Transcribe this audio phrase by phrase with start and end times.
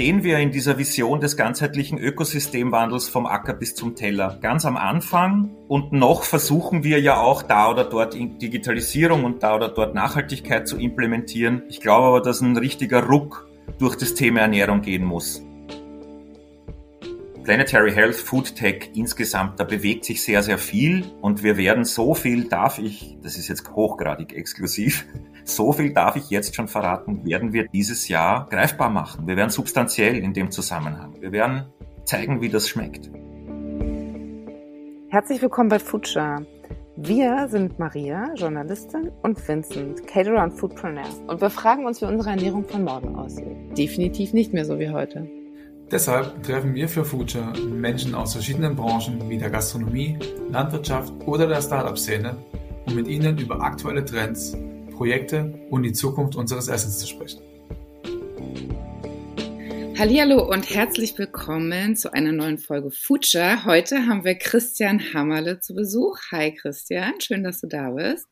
[0.00, 4.38] stehen wir in dieser Vision des ganzheitlichen Ökosystemwandels vom Acker bis zum Teller.
[4.40, 9.56] Ganz am Anfang und noch versuchen wir ja auch da oder dort Digitalisierung und da
[9.56, 11.64] oder dort Nachhaltigkeit zu implementieren.
[11.68, 13.46] Ich glaube aber, dass ein richtiger Ruck
[13.78, 15.42] durch das Thema Ernährung gehen muss.
[17.44, 22.14] Planetary Health, Food Tech insgesamt, da bewegt sich sehr, sehr viel und wir werden so
[22.14, 25.04] viel, darf ich, das ist jetzt hochgradig exklusiv,
[25.54, 29.26] so viel darf ich jetzt schon verraten, werden wir dieses Jahr greifbar machen.
[29.26, 31.14] Wir werden substanziell in dem Zusammenhang.
[31.20, 31.66] Wir werden
[32.04, 33.10] zeigen, wie das schmeckt.
[35.08, 36.46] Herzlich willkommen bei Future.
[36.96, 41.06] Wir sind Maria, Journalistin, und Vincent, Caterer und Foodpreneur.
[41.26, 43.56] Und wir fragen uns, wie unsere Ernährung von morgen aussieht.
[43.76, 45.28] Definitiv nicht mehr so wie heute.
[45.90, 50.18] Deshalb treffen wir für Future Menschen aus verschiedenen Branchen wie der Gastronomie,
[50.50, 52.36] Landwirtschaft oder der Startup-Szene,
[52.86, 54.56] um mit ihnen über aktuelle Trends,
[55.00, 57.40] Projekte und die Zukunft unseres Essens zu sprechen.
[59.98, 63.64] Hallo und herzlich willkommen zu einer neuen Folge Future.
[63.64, 66.18] Heute haben wir Christian Hammerle zu Besuch.
[66.32, 68.26] Hi Christian, schön, dass du da bist.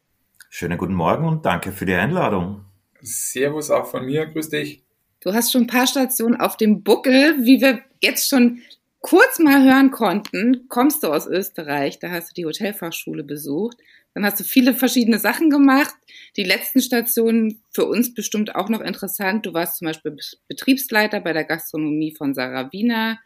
[0.51, 2.67] Schönen guten Morgen und danke für die Einladung.
[3.01, 4.83] Servus auch von mir, grüß dich.
[5.21, 8.59] Du hast schon ein paar Stationen auf dem Buckel, wie wir jetzt schon
[9.01, 10.67] kurz mal hören konnten.
[10.69, 13.79] Kommst du aus Österreich, da hast du die Hotelfachschule besucht.
[14.19, 15.95] Dann hast du viele verschiedene Sachen gemacht.
[16.37, 19.47] Die letzten Stationen für uns bestimmt auch noch interessant.
[19.47, 20.17] Du warst zum Beispiel
[20.49, 23.21] Betriebsleiter bei der Gastronomie von Sarah Wiener.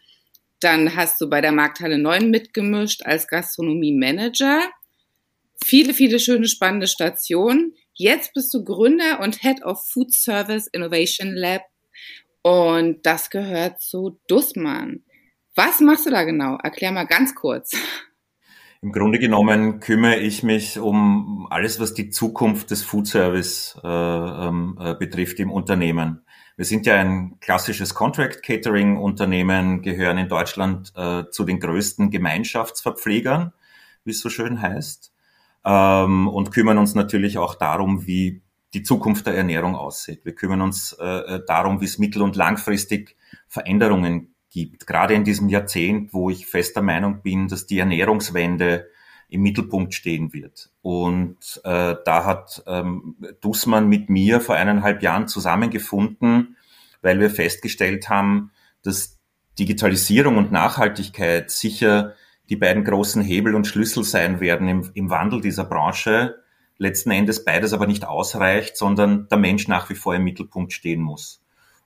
[0.60, 4.70] Dann hast du bei der Markthalle 9 mitgemischt als Gastronomie-Manager.
[5.64, 7.72] Viele, viele schöne, spannende Stationen.
[7.94, 11.62] Jetzt bist du Gründer und Head of Food Service Innovation Lab
[12.42, 15.04] und das gehört zu Dussmann.
[15.54, 16.58] Was machst du da genau?
[16.62, 17.72] Erklär mal ganz kurz.
[18.84, 23.88] Im Grunde genommen kümmere ich mich um alles, was die Zukunft des Food Service äh,
[23.88, 26.24] ähm, äh, betrifft im Unternehmen.
[26.56, 32.10] Wir sind ja ein klassisches Contract Catering Unternehmen, gehören in Deutschland äh, zu den größten
[32.10, 33.52] Gemeinschaftsverpflegern,
[34.02, 35.12] wie es so schön heißt,
[35.64, 38.42] ähm, und kümmern uns natürlich auch darum, wie
[38.74, 40.24] die Zukunft der Ernährung aussieht.
[40.24, 43.16] Wir kümmern uns äh, äh, darum, wie es mittel- und langfristig
[43.46, 44.86] Veränderungen gibt.
[44.86, 48.88] Gerade in diesem Jahrzehnt, wo ich fester Meinung bin, dass die Ernährungswende
[49.28, 50.70] im Mittelpunkt stehen wird.
[50.82, 56.56] Und äh, da hat ähm, Dussmann mit mir vor eineinhalb Jahren zusammengefunden,
[57.00, 58.52] weil wir festgestellt haben,
[58.82, 59.18] dass
[59.58, 62.14] Digitalisierung und Nachhaltigkeit sicher
[62.48, 66.36] die beiden großen Hebel und Schlüssel sein werden im, im Wandel dieser Branche
[66.78, 71.00] letzten Endes beides aber nicht ausreicht, sondern der Mensch nach wie vor im Mittelpunkt stehen
[71.00, 71.42] muss.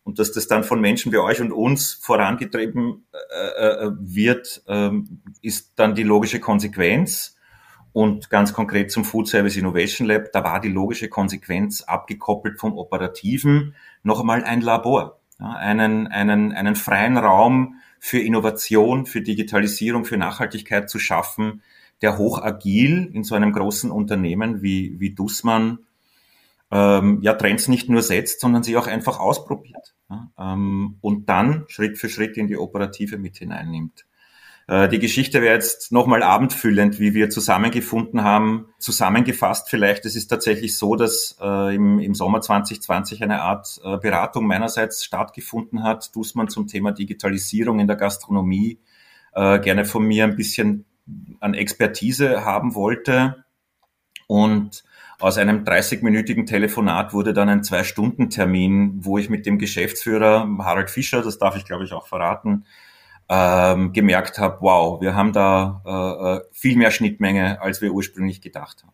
[0.07, 4.91] Und dass das dann von Menschen wie euch und uns vorangetrieben äh, äh wird, äh,
[5.43, 7.37] ist dann die logische Konsequenz.
[7.93, 12.79] Und ganz konkret zum Food Service Innovation Lab, da war die logische Konsequenz abgekoppelt vom
[12.79, 13.75] Operativen
[14.05, 20.19] noch einmal ein Labor, ja, einen, einen, einen freien Raum für Innovation, für Digitalisierung, für
[20.19, 21.63] Nachhaltigkeit zu schaffen,
[22.01, 25.81] der hoch agil in so einem großen Unternehmen wie, wie Dussmann
[26.71, 32.09] ähm, ja Trends nicht nur setzt, sondern sie auch einfach ausprobiert und dann Schritt für
[32.09, 34.07] Schritt in die Operative mit hineinnimmt.
[34.69, 38.67] Äh, die Geschichte wäre jetzt nochmal abendfüllend, wie wir zusammengefunden haben.
[38.79, 44.47] Zusammengefasst vielleicht, es ist tatsächlich so, dass äh, im, Sommer 2020 eine Art äh, Beratung
[44.47, 46.15] meinerseits stattgefunden hat.
[46.15, 48.79] Dussmann zum Thema Digitalisierung in der Gastronomie
[49.35, 50.87] gerne von mir ein bisschen
[51.41, 53.45] an Expertise haben wollte.
[54.27, 54.83] Und
[55.19, 61.23] aus einem 30-minütigen Telefonat wurde dann ein Zwei-Stunden-Termin, wo ich mit dem Geschäftsführer Harald Fischer,
[61.23, 62.65] das darf ich glaube ich auch verraten,
[63.29, 68.41] ähm, gemerkt habe, wow, wir haben da äh, äh, viel mehr Schnittmenge, als wir ursprünglich
[68.41, 68.93] gedacht haben.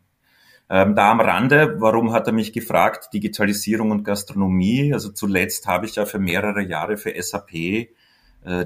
[0.71, 4.95] Ähm, da am Rande, warum hat er mich gefragt, Digitalisierung und Gastronomie?
[4.95, 7.89] Also zuletzt habe ich ja für mehrere Jahre für SAP äh,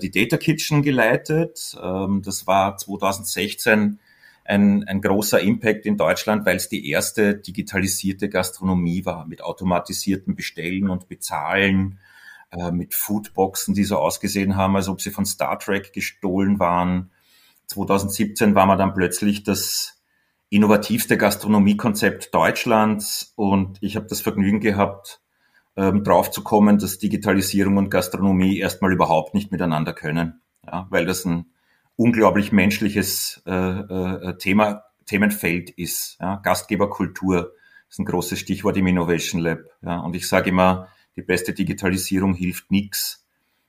[0.00, 1.76] die Data Kitchen geleitet.
[1.82, 3.98] Ähm, das war 2016
[4.48, 10.34] ein, ein großer Impact in Deutschland, weil es die erste digitalisierte Gastronomie war, mit automatisierten
[10.34, 11.98] Bestellen und Bezahlen,
[12.50, 17.10] äh, mit Foodboxen, die so ausgesehen haben, als ob sie von Star Trek gestohlen waren.
[17.66, 20.00] 2017 war man dann plötzlich das
[20.48, 25.20] innovativste Gastronomiekonzept Deutschlands und ich habe das Vergnügen gehabt,
[25.76, 31.52] ähm, drauf dass Digitalisierung und Gastronomie erstmal überhaupt nicht miteinander können, ja, weil das ein
[31.96, 36.18] unglaublich menschliches äh, äh, Thema, Themenfeld ist.
[36.20, 36.36] Ja.
[36.36, 37.54] Gastgeberkultur
[37.88, 39.60] ist ein großes Stichwort im Innovation Lab.
[39.82, 40.00] Ja.
[40.00, 43.26] Und ich sage immer, die beste Digitalisierung hilft nichts,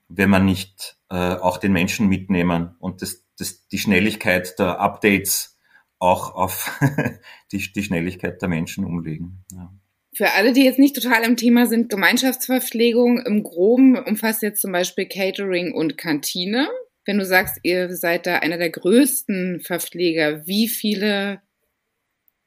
[0.10, 5.58] wenn man nicht äh, auch den Menschen mitnehmen und das, das, die Schnelligkeit der Updates
[6.00, 6.80] auch auf
[7.52, 9.44] die, die Schnelligkeit der Menschen umlegen.
[9.52, 9.72] Ja.
[10.14, 14.72] Für alle, die jetzt nicht total im Thema sind, Gemeinschaftsverpflegung im Groben umfasst jetzt zum
[14.72, 16.68] Beispiel Catering und Kantine.
[17.08, 21.42] Wenn du sagst, ihr seid da einer der größten Verpfleger, wie viele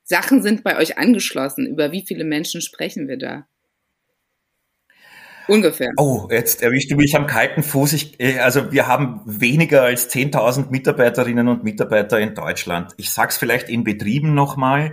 [0.02, 1.66] Sachen sind bei euch angeschlossen?
[1.66, 3.46] Über wie viele Menschen sprechen wir da?
[5.48, 5.88] Ungefähr.
[5.96, 7.94] Oh, jetzt erwischst du mich am kalten Fuß.
[7.94, 12.92] Ich, äh, also wir haben weniger als 10.000 Mitarbeiterinnen und Mitarbeiter in Deutschland.
[12.98, 14.92] Ich sag's vielleicht in Betrieben nochmal.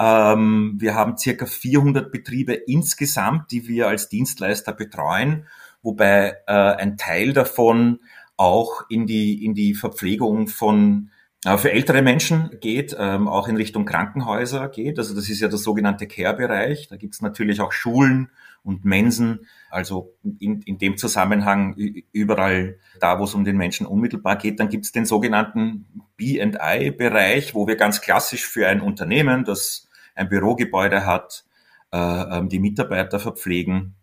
[0.00, 5.46] Ähm, wir haben circa 400 Betriebe insgesamt, die wir als Dienstleister betreuen,
[5.82, 8.00] wobei äh, ein Teil davon
[8.42, 11.10] auch in die, in die Verpflegung von
[11.44, 14.98] äh, für ältere Menschen geht, ähm, auch in Richtung Krankenhäuser geht.
[14.98, 16.88] Also das ist ja der sogenannte Care-Bereich.
[16.88, 18.30] Da gibt's natürlich auch Schulen
[18.64, 19.46] und Mensen.
[19.70, 21.76] Also in, in dem Zusammenhang
[22.12, 24.58] überall da, wo es um den Menschen unmittelbar geht.
[24.58, 25.86] Dann gibt's den sogenannten
[26.16, 31.44] B&I-Bereich, wo wir ganz klassisch für ein Unternehmen, das ein Bürogebäude hat,
[31.92, 33.94] äh, ähm, die Mitarbeiter verpflegen.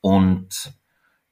[0.00, 0.72] Und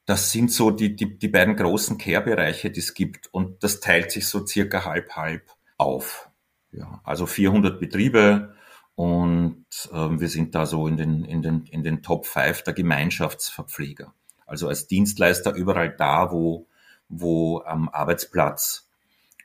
[0.06, 3.32] das sind so die, die, die beiden großen Care-Bereiche, die es gibt.
[3.32, 6.28] Und das teilt sich so circa halb-halb auf.
[6.72, 8.54] Ja, also 400 Betriebe
[8.96, 12.74] und ähm, wir sind da so in den, in, den, in den Top 5 der
[12.74, 14.12] Gemeinschaftsverpfleger.
[14.46, 16.66] Also als Dienstleister überall da, wo,
[17.08, 18.88] wo am Arbeitsplatz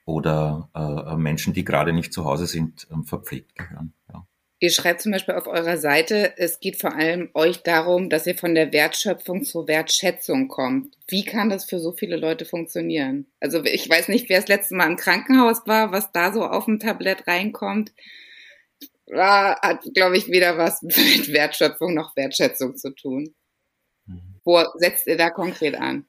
[0.06, 3.94] oder äh, Menschen, die gerade nicht zu Hause sind, ähm, verpflegt gehören.
[4.62, 8.36] Ihr schreibt zum Beispiel auf eurer Seite, es geht vor allem euch darum, dass ihr
[8.36, 10.98] von der Wertschöpfung zur Wertschätzung kommt.
[11.08, 13.26] Wie kann das für so viele Leute funktionieren?
[13.40, 16.66] Also ich weiß nicht, wer das letzte Mal im Krankenhaus war, was da so auf
[16.66, 17.94] dem Tablett reinkommt.
[19.16, 23.34] Hat, glaube ich, weder was mit Wertschöpfung noch Wertschätzung zu tun.
[24.08, 24.42] Mhm.
[24.44, 26.06] Wo setzt ihr da konkret an?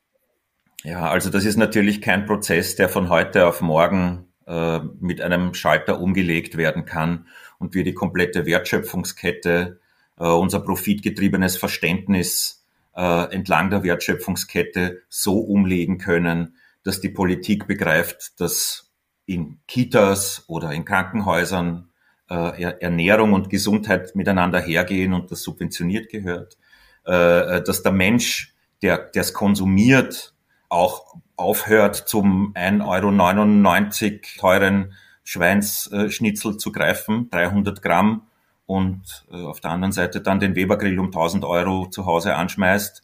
[0.82, 5.54] Ja, also das ist natürlich kein Prozess, der von heute auf morgen äh, mit einem
[5.54, 7.28] Schalter umgelegt werden kann
[7.60, 9.78] und wir die komplette Wertschöpfungskette,
[10.18, 12.66] äh, unser profitgetriebenes Verständnis
[12.96, 18.90] äh, entlang der Wertschöpfungskette so umlegen können, dass die Politik begreift, dass
[19.26, 21.90] in Kitas oder in Krankenhäusern
[22.28, 26.56] äh, Ernährung und Gesundheit miteinander hergehen und das subventioniert gehört,
[27.04, 30.34] äh, dass der Mensch, der es konsumiert,
[30.68, 34.94] auch aufhört, zum 1,99 Euro teuren
[35.24, 38.22] Schweinsschnitzel zu greifen, 300 Gramm,
[38.70, 43.02] und äh, auf der anderen Seite dann den Webergrill um 1000 Euro zu Hause anschmeißt.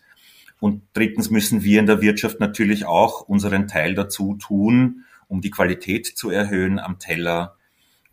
[0.61, 5.51] Und drittens müssen wir in der Wirtschaft natürlich auch unseren Teil dazu tun, um die
[5.51, 7.57] Qualität zu erhöhen am Teller,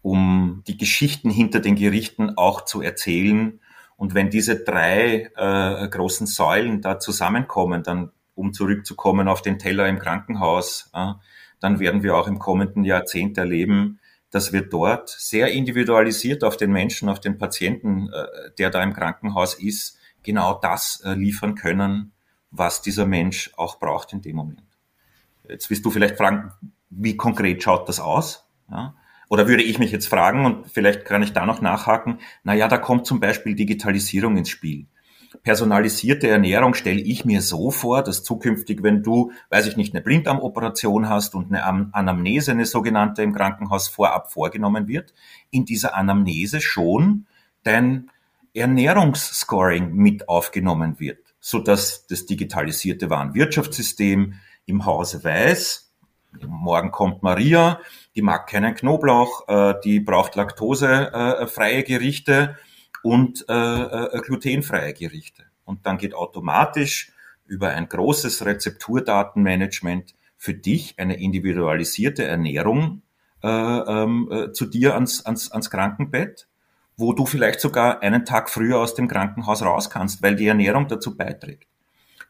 [0.02, 3.60] um die Geschichten hinter den Gerichten auch zu erzählen.
[3.98, 9.88] Und wenn diese drei äh, großen Säulen da zusammenkommen, dann, um zurückzukommen auf den Teller
[9.88, 11.14] im Krankenhaus, äh,
[11.64, 14.00] dann werden wir auch im kommenden Jahrzehnt erleben,
[14.32, 18.94] dass wir dort sehr individualisiert auf den Menschen, auf den Patienten, äh, der da im
[18.94, 22.12] Krankenhaus ist, genau das äh, liefern können,
[22.52, 24.64] was dieser Mensch auch braucht in dem Moment.
[25.48, 26.52] Jetzt wirst du vielleicht fragen,
[26.90, 28.46] wie konkret schaut das aus?
[28.70, 28.96] Ja?
[29.30, 32.68] Oder würde ich mich jetzt fragen, und vielleicht kann ich da noch nachhaken, na ja,
[32.68, 34.88] da kommt zum Beispiel Digitalisierung ins Spiel
[35.44, 40.02] personalisierte Ernährung stelle ich mir so vor, dass zukünftig, wenn du, weiß ich nicht, eine
[40.02, 45.14] Blinddarmoperation hast und eine Anamnese, eine sogenannte im Krankenhaus vorab vorgenommen wird,
[45.52, 47.26] in dieser Anamnese schon
[47.64, 48.10] dein
[48.54, 54.36] Ernährungsscoring mit aufgenommen wird, so dass das digitalisierte Warenwirtschaftssystem
[54.66, 55.92] im Hause weiß,
[56.48, 57.80] morgen kommt Maria,
[58.16, 62.58] die mag keinen Knoblauch, äh, die braucht laktosefreie Gerichte,
[63.04, 65.44] und äh, äh, glutenfreie Gerichte.
[65.66, 67.12] Und dann geht automatisch
[67.46, 73.02] über ein großes Rezepturdatenmanagement für dich eine individualisierte Ernährung
[73.44, 76.48] äh, ähm, äh, zu dir ans, ans, ans Krankenbett,
[76.98, 80.88] wo du vielleicht sogar einen Tag früher aus dem Krankenhaus raus kannst, weil die Ernährung
[80.88, 81.68] dazu beiträgt.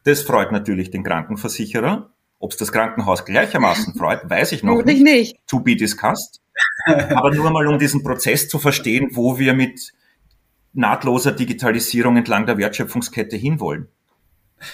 [0.04, 2.10] Das freut natürlich den Krankenversicherer.
[2.38, 5.02] Ob es das Krankenhaus gleichermaßen freut, weiß ich noch nicht.
[5.02, 5.36] nicht.
[5.46, 6.40] To be discussed.
[6.86, 9.92] Aber nur mal, um diesen Prozess zu verstehen, wo wir mit
[10.74, 13.88] nahtloser Digitalisierung entlang der Wertschöpfungskette hinwollen.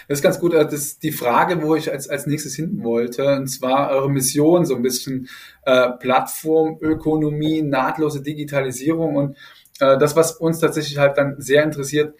[0.09, 0.54] Das ist ganz gut.
[0.54, 4.11] Äh, das ist die Frage, wo ich als, als nächstes hinten wollte, und zwar eure
[4.11, 5.28] Mission, so ein bisschen
[5.64, 9.37] äh, Plattformökonomie, nahtlose Digitalisierung und
[9.80, 12.14] äh, das, was uns tatsächlich halt dann sehr interessiert,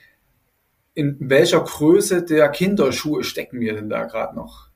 [0.95, 4.69] in welcher Größe der Kinderschuhe stecken wir denn da gerade noch?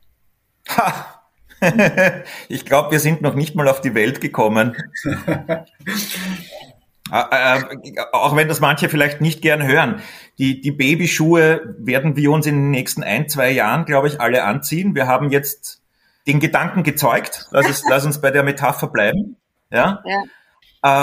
[0.69, 1.21] Ha!
[2.49, 4.77] ich glaube, wir sind noch nicht mal auf die Welt gekommen.
[7.13, 10.01] Äh, äh, auch wenn das manche vielleicht nicht gern hören.
[10.39, 14.45] Die, die Babyschuhe werden wir uns in den nächsten ein, zwei Jahren, glaube ich, alle
[14.45, 14.95] anziehen.
[14.95, 15.83] Wir haben jetzt
[16.27, 17.47] den Gedanken gezeugt.
[17.51, 19.37] Lass, es, lass uns bei der Metapher bleiben.
[19.71, 20.03] Ja.
[20.05, 20.23] ja.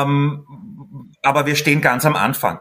[0.04, 0.46] Ähm,
[1.22, 2.60] aber wir stehen ganz am Anfang.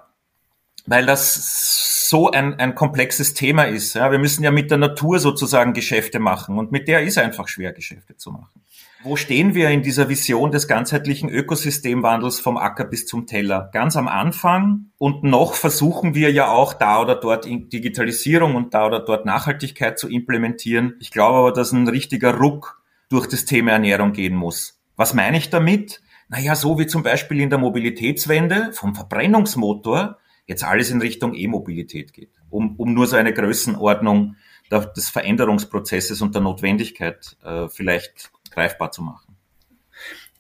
[0.87, 3.95] Weil das so ein, ein komplexes Thema ist.
[3.95, 7.49] Ja, wir müssen ja mit der Natur sozusagen Geschäfte machen und mit der ist einfach
[7.49, 8.61] schwer, Geschäfte zu machen.
[9.03, 13.71] Wo stehen wir in dieser Vision des ganzheitlichen Ökosystemwandels vom Acker bis zum Teller?
[13.73, 18.87] Ganz am Anfang und noch versuchen wir ja auch da oder dort Digitalisierung und da
[18.87, 20.97] oder dort Nachhaltigkeit zu implementieren.
[21.01, 24.79] Ich glaube aber, dass ein richtiger Ruck durch das Thema Ernährung gehen muss.
[24.97, 26.03] Was meine ich damit?
[26.29, 30.19] Naja, so wie zum Beispiel in der Mobilitätswende vom Verbrennungsmotor
[30.51, 34.37] jetzt alles in Richtung E-Mobilität geht, um, um nur so eine Größenordnung
[34.71, 39.37] des Veränderungsprozesses und der Notwendigkeit äh, vielleicht greifbar zu machen.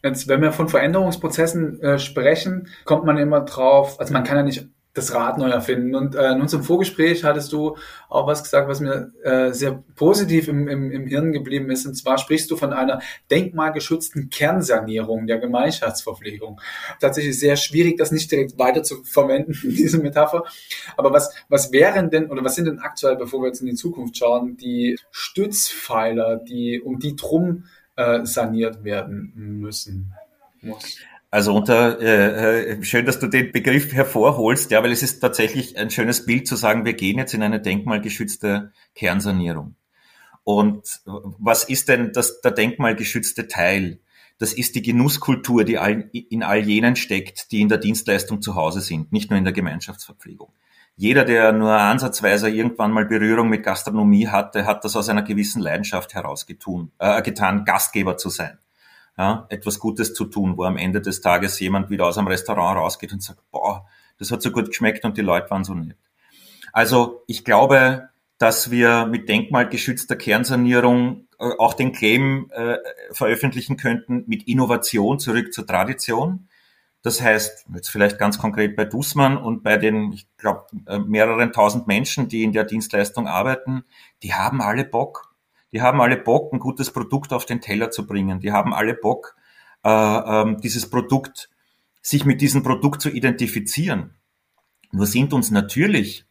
[0.02, 4.42] Jetzt, wenn wir von Veränderungsprozessen äh, sprechen, kommt man immer drauf, also man kann ja
[4.42, 4.68] nicht
[5.00, 5.94] das Rad neu erfinden.
[5.94, 7.76] Und äh, in unserem Vorgespräch hattest du
[8.08, 11.86] auch was gesagt, was mir äh, sehr positiv im, im, im Hirn geblieben ist.
[11.86, 16.60] Und zwar sprichst du von einer denkmalgeschützten Kernsanierung der Gemeinschaftsverpflegung.
[17.00, 20.44] Tatsächlich sehr schwierig, das nicht direkt weiter zu verwenden, diese Metapher.
[20.96, 23.74] Aber was, was wären denn, oder was sind denn aktuell, bevor wir jetzt in die
[23.74, 27.64] Zukunft schauen, die Stützpfeiler, die, um die drum
[27.96, 30.14] äh, saniert werden müssen?
[30.62, 30.98] Muss.
[31.32, 35.78] Also unter äh, äh, schön, dass du den Begriff hervorholst, ja, weil es ist tatsächlich
[35.78, 39.76] ein schönes Bild zu sagen, wir gehen jetzt in eine denkmalgeschützte Kernsanierung.
[40.42, 44.00] Und was ist denn das, der denkmalgeschützte Teil?
[44.38, 48.56] Das ist die Genusskultur, die all, in all jenen steckt, die in der Dienstleistung zu
[48.56, 50.52] Hause sind, nicht nur in der Gemeinschaftsverpflegung.
[50.96, 55.62] Jeder, der nur ansatzweise irgendwann mal Berührung mit Gastronomie hatte, hat das aus einer gewissen
[55.62, 58.58] Leidenschaft herausgetan, äh, getan, Gastgeber zu sein
[59.20, 62.78] ja, etwas Gutes zu tun, wo am Ende des Tages jemand wieder aus einem Restaurant
[62.78, 63.86] rausgeht und sagt, boah,
[64.18, 65.98] das hat so gut geschmeckt und die Leute waren so nett.
[66.72, 68.08] Also ich glaube,
[68.38, 72.78] dass wir mit denkmalgeschützter Kernsanierung äh, auch den Claim äh,
[73.12, 76.48] veröffentlichen könnten mit Innovation zurück zur Tradition.
[77.02, 81.52] Das heißt, jetzt vielleicht ganz konkret bei Dussmann und bei den, ich glaube, äh, mehreren
[81.52, 83.84] tausend Menschen, die in der Dienstleistung arbeiten,
[84.22, 85.29] die haben alle Bock
[85.72, 88.40] die haben alle Bock, ein gutes Produkt auf den Teller zu bringen.
[88.40, 89.36] Die haben alle Bock,
[89.84, 91.50] äh, äh, dieses Produkt,
[92.02, 94.14] sich mit diesem Produkt zu identifizieren.
[94.92, 96.24] Nur sind uns natürlich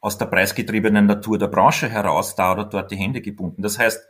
[0.00, 3.62] aus der preisgetriebenen Natur der Branche heraus da oder dort die Hände gebunden.
[3.62, 4.06] Das heißt,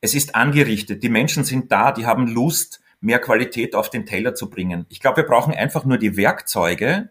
[0.00, 4.34] es ist angerichtet, die Menschen sind da, die haben Lust, mehr Qualität auf den Teller
[4.34, 4.86] zu bringen.
[4.88, 7.10] Ich glaube, wir brauchen einfach nur die Werkzeuge,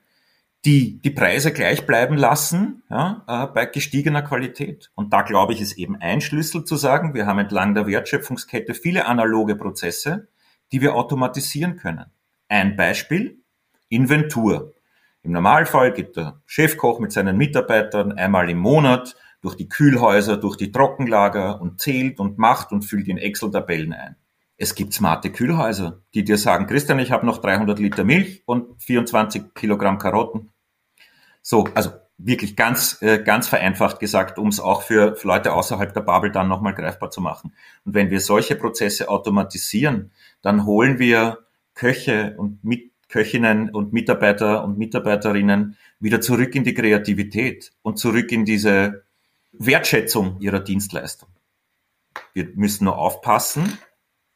[0.66, 4.92] die die Preise gleich bleiben lassen ja, äh, bei gestiegener Qualität.
[4.96, 8.74] Und da glaube ich, ist eben ein Schlüssel zu sagen, wir haben entlang der Wertschöpfungskette
[8.74, 10.28] viele analoge Prozesse,
[10.72, 12.06] die wir automatisieren können.
[12.50, 13.44] Ein Beispiel,
[13.90, 14.74] Inventur.
[15.22, 20.58] Im Normalfall geht der Chefkoch mit seinen Mitarbeitern einmal im Monat durch die Kühlhäuser, durch
[20.58, 24.16] die Trockenlager und zählt und macht und füllt in Excel-Tabellen ein.
[24.58, 28.82] Es gibt smarte Kühlhäuser, die dir sagen, Christian, ich habe noch 300 Liter Milch und
[28.82, 30.52] 24 Kilogramm Karotten.
[31.48, 36.02] So, also wirklich ganz, äh, ganz vereinfacht gesagt, um es auch für, Leute außerhalb der
[36.02, 37.54] Bubble dann nochmal greifbar zu machen.
[37.84, 40.12] Und wenn wir solche Prozesse automatisieren,
[40.42, 46.74] dann holen wir Köche und mit Köchinnen und Mitarbeiter und Mitarbeiterinnen wieder zurück in die
[46.74, 49.04] Kreativität und zurück in diese
[49.52, 51.30] Wertschätzung ihrer Dienstleistung.
[52.34, 53.78] Wir müssen nur aufpassen,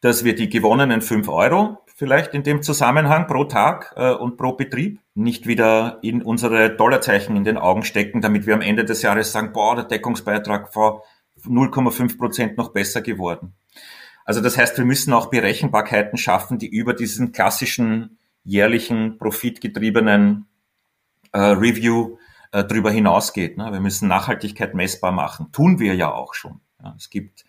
[0.02, 4.54] dass wir die gewonnenen fünf Euro vielleicht in dem Zusammenhang pro Tag äh, und pro
[4.54, 9.02] Betrieb nicht wieder in unsere Dollarzeichen in den Augen stecken, damit wir am Ende des
[9.02, 11.04] Jahres sagen, boah, der Deckungsbeitrag war
[11.44, 13.54] 0,5 Prozent noch besser geworden.
[14.24, 20.48] Also das heißt, wir müssen auch Berechenbarkeiten schaffen, die über diesen klassischen jährlichen profitgetriebenen
[21.34, 22.18] äh, Review
[22.54, 23.58] äh, drüber hinausgeht.
[23.58, 23.74] Ne?
[23.74, 25.52] Wir müssen Nachhaltigkeit messbar machen.
[25.52, 26.62] Tun wir ja auch schon.
[26.82, 27.44] Ja, es gibt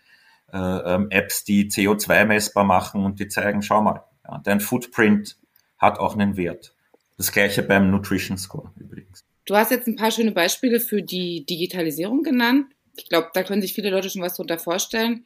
[0.53, 5.37] äh, ähm, Apps, die CO2 messbar machen und die zeigen, schau mal, ja, dein Footprint
[5.79, 6.75] hat auch einen Wert.
[7.17, 9.25] Das gleiche beim Nutrition Score übrigens.
[9.45, 12.67] Du hast jetzt ein paar schöne Beispiele für die Digitalisierung genannt.
[12.97, 15.25] Ich glaube, da können sich viele Leute schon was darunter vorstellen.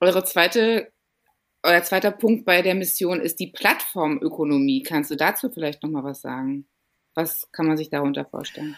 [0.00, 0.92] Eure zweite,
[1.62, 4.82] euer zweiter Punkt bei der Mission ist die Plattformökonomie.
[4.82, 6.66] Kannst du dazu vielleicht noch mal was sagen?
[7.14, 8.76] Was kann man sich darunter vorstellen?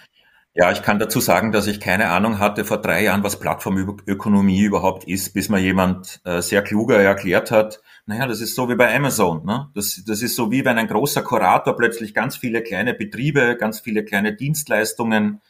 [0.55, 4.61] Ja, ich kann dazu sagen, dass ich keine Ahnung hatte vor drei Jahren, was Plattformökonomie
[4.61, 8.75] überhaupt ist, bis mir jemand äh, sehr kluger erklärt hat, naja, das ist so wie
[8.75, 9.47] bei Amazon.
[9.47, 9.71] Ne?
[9.75, 13.81] Das, das ist so wie wenn ein großer Kurator plötzlich ganz viele kleine Betriebe, ganz
[13.81, 15.41] viele kleine Dienstleistungen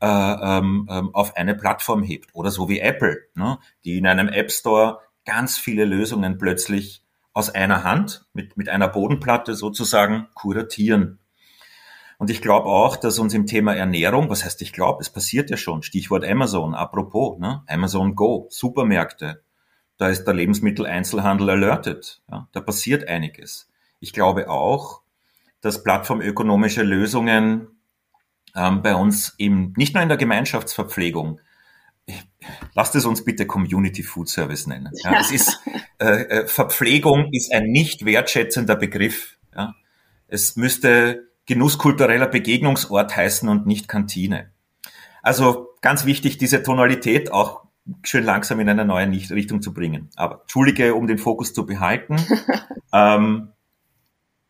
[0.00, 2.34] äh, ähm, ähm, auf eine Plattform hebt.
[2.34, 3.58] Oder so wie Apple, ne?
[3.84, 8.88] die in einem App Store ganz viele Lösungen plötzlich aus einer Hand mit, mit einer
[8.88, 11.18] Bodenplatte sozusagen kuratieren.
[12.18, 15.50] Und ich glaube auch, dass uns im Thema Ernährung, was heißt ich glaube, es passiert
[15.50, 17.62] ja schon, Stichwort Amazon, apropos, ne?
[17.68, 19.42] Amazon Go, Supermärkte,
[19.98, 22.48] da ist der Lebensmitteleinzelhandel alerted, ja?
[22.52, 23.68] da passiert einiges.
[24.00, 25.02] Ich glaube auch,
[25.60, 27.68] dass plattformökonomische Lösungen
[28.54, 31.40] ähm, bei uns im, nicht nur in der Gemeinschaftsverpflegung,
[32.74, 34.90] lasst es uns bitte Community Food Service nennen.
[35.04, 35.60] Ja, es ist,
[35.98, 39.36] äh, äh, Verpflegung ist ein nicht wertschätzender Begriff.
[39.54, 39.74] Ja.
[40.26, 44.50] Es müsste genusskultureller Begegnungsort heißen und nicht Kantine.
[45.22, 47.64] Also ganz wichtig, diese Tonalität auch
[48.04, 50.10] schön langsam in einer neuen Richtung zu bringen.
[50.14, 52.16] Aber entschuldige, um den Fokus zu behalten.
[52.92, 53.48] ähm,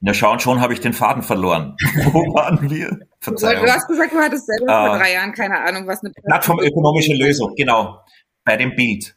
[0.00, 1.76] na schauen, schon habe ich den Faden verloren.
[2.12, 3.00] Wo waren wir?
[3.21, 3.64] Verzeihung.
[3.64, 7.14] Du hast gesagt, du hattest selber äh, vor drei Jahren keine Ahnung, was eine Plattformökonomische
[7.14, 8.00] Lösung, genau.
[8.45, 9.17] Bei dem Bild.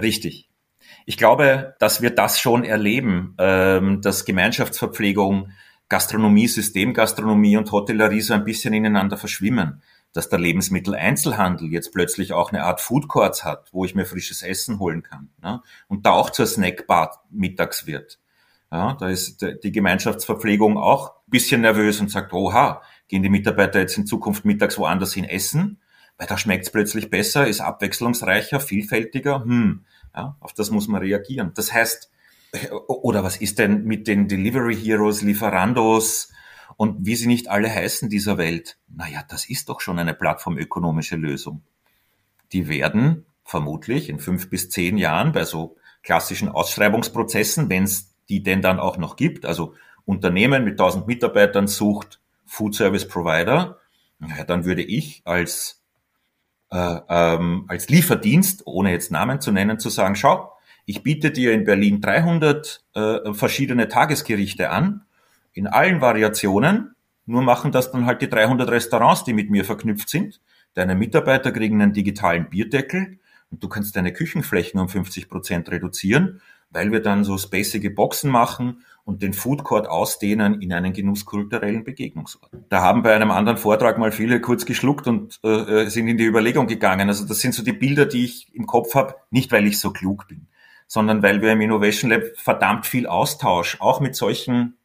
[0.00, 0.48] Richtig.
[1.06, 5.50] Ich glaube, dass wir das schon erleben, ähm, dass Gemeinschaftsverpflegung,
[5.90, 9.82] Gastronomie, Systemgastronomie und Hotellerie so ein bisschen ineinander verschwimmen.
[10.12, 14.42] Dass der Lebensmitteleinzelhandel jetzt plötzlich auch eine Art Food Courts hat, wo ich mir frisches
[14.42, 15.28] Essen holen kann.
[15.42, 15.62] Ne?
[15.86, 18.18] Und da auch zur Snackbar mittags wird.
[18.72, 23.80] Ja, da ist die Gemeinschaftsverpflegung auch ein bisschen nervös und sagt, oha, gehen die Mitarbeiter
[23.80, 25.80] jetzt in Zukunft mittags woanders hin essen?
[26.16, 29.42] Weil da schmeckt es plötzlich besser, ist abwechslungsreicher, vielfältiger.
[29.42, 31.52] Hm, ja, auf das muss man reagieren.
[31.54, 32.10] Das heißt,
[32.88, 36.32] oder was ist denn mit den Delivery Heroes, Lieferandos
[36.76, 38.78] und wie sie nicht alle heißen dieser Welt?
[38.88, 41.62] Naja, das ist doch schon eine plattformökonomische Lösung.
[42.52, 48.42] Die werden vermutlich in fünf bis zehn Jahren bei so klassischen Ausschreibungsprozessen, wenn es die
[48.42, 49.44] denn dann auch noch gibt.
[49.44, 53.78] Also Unternehmen mit 1000 Mitarbeitern sucht Food Service Provider.
[54.20, 55.82] Ja, dann würde ich als,
[56.70, 60.52] äh, ähm, als Lieferdienst, ohne jetzt Namen zu nennen, zu sagen, schau,
[60.90, 65.02] ich biete dir in Berlin 300 äh, verschiedene Tagesgerichte an,
[65.52, 70.08] in allen Variationen, nur machen das dann halt die 300 Restaurants, die mit mir verknüpft
[70.08, 70.40] sind.
[70.74, 73.20] Deine Mitarbeiter kriegen einen digitalen Bierdeckel
[73.52, 78.30] und du kannst deine Küchenflächen um 50 Prozent reduzieren weil wir dann so spacige Boxen
[78.30, 82.50] machen und den Food Court ausdehnen in einen genusskulturellen Begegnungsort.
[82.68, 86.26] Da haben bei einem anderen Vortrag mal viele kurz geschluckt und äh, sind in die
[86.26, 87.08] Überlegung gegangen.
[87.08, 89.92] Also das sind so die Bilder, die ich im Kopf habe, nicht weil ich so
[89.92, 90.46] klug bin,
[90.90, 94.76] sondern weil wir im Innovation Lab verdammt viel Austausch auch mit solchen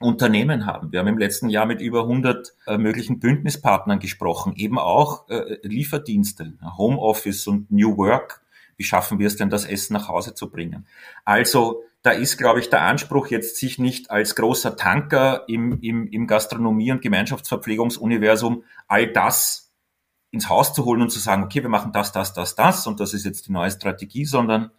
[0.00, 0.90] Unternehmen haben.
[0.90, 5.58] Wir haben im letzten Jahr mit über 100 äh, möglichen Bündnispartnern gesprochen, eben auch äh,
[5.62, 8.42] Lieferdienste, Homeoffice und New Work
[8.76, 10.86] wie schaffen wir es denn, das Essen nach Hause zu bringen?
[11.24, 16.06] Also da ist, glaube ich, der Anspruch jetzt, sich nicht als großer Tanker im, im,
[16.08, 19.72] im Gastronomie- und Gemeinschaftsverpflegungsuniversum all das
[20.30, 23.00] ins Haus zu holen und zu sagen, okay, wir machen das, das, das, das und
[23.00, 24.70] das ist jetzt die neue Strategie, sondern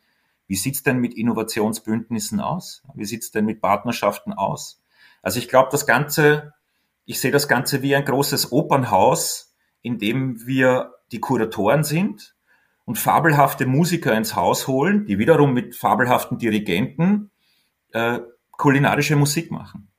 [0.48, 2.84] wie sieht's denn mit Innovationsbündnissen aus?
[2.96, 4.82] Wie sieht's denn mit Partnerschaften aus?
[5.22, 6.54] Also ich glaube, das Ganze,
[7.06, 12.36] ich sehe das Ganze wie ein großes Opernhaus, in dem wir die Kuratoren sind,
[12.86, 17.32] und fabelhafte Musiker ins Haus holen, die wiederum mit fabelhaften Dirigenten
[17.92, 18.20] äh,
[18.52, 19.90] kulinarische Musik machen.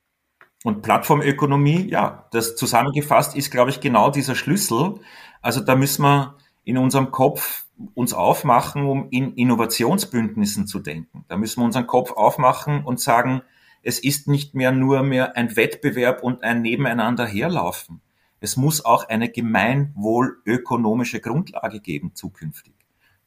[0.63, 4.95] Und Plattformökonomie, ja, das zusammengefasst ist, glaube ich, genau dieser Schlüssel.
[5.41, 11.25] Also da müssen wir in unserem Kopf uns aufmachen, um in Innovationsbündnissen zu denken.
[11.27, 13.41] Da müssen wir unseren Kopf aufmachen und sagen,
[13.81, 18.01] es ist nicht mehr nur mehr ein Wettbewerb und ein Nebeneinander herlaufen.
[18.41, 22.73] Es muss auch eine gemeinwohlökonomische Grundlage geben zukünftig.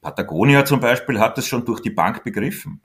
[0.00, 2.80] Patagonia zum Beispiel hat es schon durch die Bank begriffen.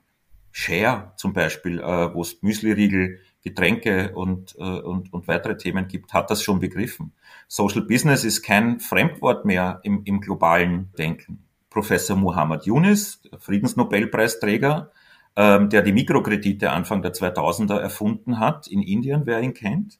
[0.50, 6.12] Share zum Beispiel, äh, wo es Müsli-Riegel, Getränke und, äh, und, und weitere Themen gibt,
[6.12, 7.12] hat das schon begriffen.
[7.46, 11.47] Social Business ist kein Fremdwort mehr im, im globalen Denken.
[11.70, 14.90] Professor Muhammad Yunus, Friedensnobelpreisträger,
[15.36, 19.98] ähm, der die Mikrokredite Anfang der 2000er erfunden hat in Indien, wer ihn kennt,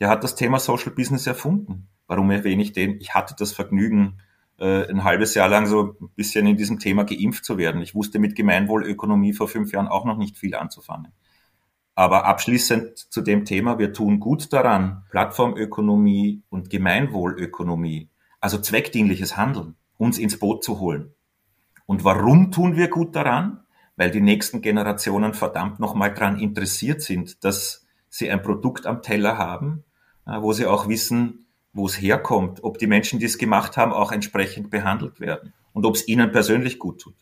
[0.00, 1.88] der hat das Thema Social Business erfunden.
[2.06, 3.00] Warum erwähne ich den?
[3.00, 4.18] Ich hatte das Vergnügen,
[4.58, 7.82] äh, ein halbes Jahr lang so ein bisschen in diesem Thema geimpft zu werden.
[7.82, 11.12] Ich wusste mit Gemeinwohlökonomie vor fünf Jahren auch noch nicht viel anzufangen.
[11.94, 18.08] Aber abschließend zu dem Thema, wir tun gut daran, Plattformökonomie und Gemeinwohlökonomie,
[18.40, 21.14] also zweckdienliches Handeln, uns ins Boot zu holen.
[21.86, 23.60] Und warum tun wir gut daran?
[23.96, 29.38] Weil die nächsten Generationen verdammt nochmal daran interessiert sind, dass sie ein Produkt am Teller
[29.38, 29.84] haben,
[30.26, 33.92] äh, wo sie auch wissen, wo es herkommt, ob die Menschen, die es gemacht haben,
[33.92, 37.16] auch entsprechend behandelt werden und ob es ihnen persönlich gut tut.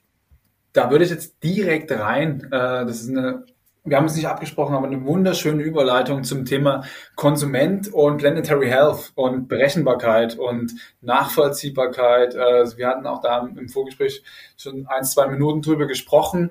[0.73, 2.45] Da würde ich jetzt direkt rein.
[2.47, 3.47] Äh, das ist eine,
[3.85, 6.85] wir haben es nicht abgesprochen, aber eine wunderschöne Überleitung zum Thema
[7.17, 12.35] Konsument und Planetary Health und Berechenbarkeit und Nachvollziehbarkeit.
[12.35, 14.23] Äh, wir hatten auch da im Vorgespräch
[14.57, 16.51] schon ein, zwei Minuten drüber gesprochen.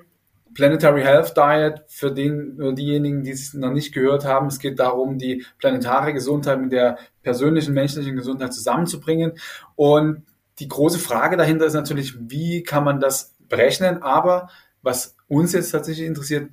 [0.52, 5.16] Planetary Health Diet, für den, diejenigen, die es noch nicht gehört haben, es geht darum,
[5.16, 9.32] die planetare Gesundheit mit der persönlichen menschlichen Gesundheit zusammenzubringen.
[9.74, 10.26] Und
[10.58, 14.02] die große Frage dahinter ist natürlich, wie kann man das berechnen?
[14.02, 14.50] Aber
[14.82, 16.50] was uns jetzt tatsächlich interessiert,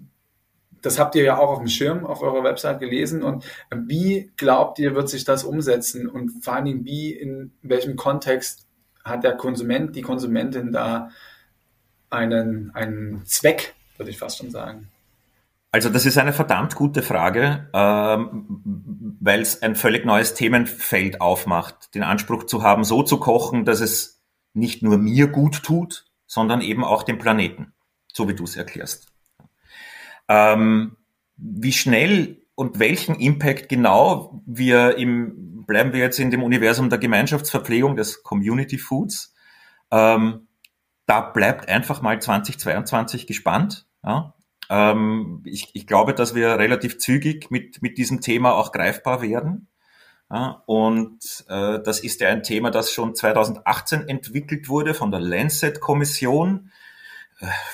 [0.81, 3.23] das habt ihr ja auch auf dem Schirm auf eurer Website gelesen.
[3.23, 6.07] Und wie glaubt ihr, wird sich das umsetzen?
[6.07, 8.67] Und vor allen Dingen, wie, in welchem Kontext
[9.03, 11.09] hat der Konsument, die Konsumentin da
[12.09, 14.89] einen, einen Zweck, würde ich fast schon sagen?
[15.71, 18.59] Also das ist eine verdammt gute Frage, ähm,
[19.19, 23.79] weil es ein völlig neues Themenfeld aufmacht, den Anspruch zu haben, so zu kochen, dass
[23.79, 27.73] es nicht nur mir gut tut, sondern eben auch dem Planeten,
[28.11, 29.08] so wie du es erklärst.
[30.29, 30.95] Ähm,
[31.35, 36.99] wie schnell und welchen Impact genau wir im, bleiben wir jetzt in dem Universum der
[36.99, 39.33] Gemeinschaftsverpflegung des Community Foods,
[39.91, 40.47] ähm,
[41.05, 43.87] da bleibt einfach mal 2022 gespannt.
[44.03, 44.35] Ja?
[44.69, 49.67] Ähm, ich, ich glaube, dass wir relativ zügig mit, mit diesem Thema auch greifbar werden.
[50.31, 55.19] Ja, und äh, das ist ja ein Thema, das schon 2018 entwickelt wurde von der
[55.19, 56.71] Lancet-Kommission.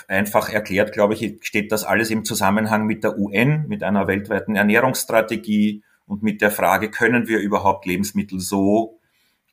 [0.07, 4.55] Einfach erklärt, glaube ich, steht das alles im Zusammenhang mit der UN, mit einer weltweiten
[4.55, 8.99] Ernährungsstrategie und mit der Frage, können wir überhaupt Lebensmittel so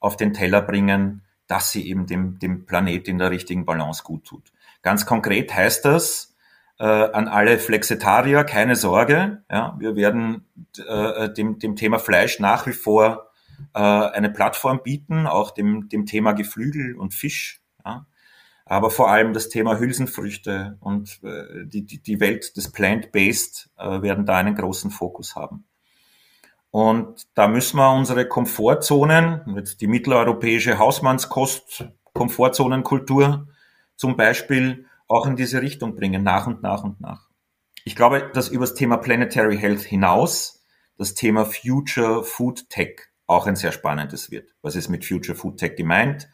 [0.00, 4.24] auf den Teller bringen, dass sie eben dem, dem Planet in der richtigen Balance gut
[4.24, 4.52] tut.
[4.82, 6.34] Ganz konkret heißt das,
[6.78, 9.44] äh, an alle Flexitarier, keine Sorge.
[9.50, 10.46] Ja, wir werden
[10.86, 13.30] äh, dem, dem Thema Fleisch nach wie vor
[13.74, 17.61] äh, eine Plattform bieten, auch dem, dem Thema Geflügel und Fisch.
[18.72, 24.24] Aber vor allem das Thema Hülsenfrüchte und äh, die, die, Welt des Plant-Based äh, werden
[24.24, 25.66] da einen großen Fokus haben.
[26.70, 33.46] Und da müssen wir unsere Komfortzonen, jetzt die mitteleuropäische Hausmannskost, Komfortzonenkultur
[33.96, 37.28] zum Beispiel, auch in diese Richtung bringen, nach und nach und nach.
[37.84, 40.64] Ich glaube, dass über das Thema Planetary Health hinaus
[40.96, 44.54] das Thema Future Food Tech auch ein sehr spannendes wird.
[44.62, 46.30] Was ist mit Future Food Tech gemeint?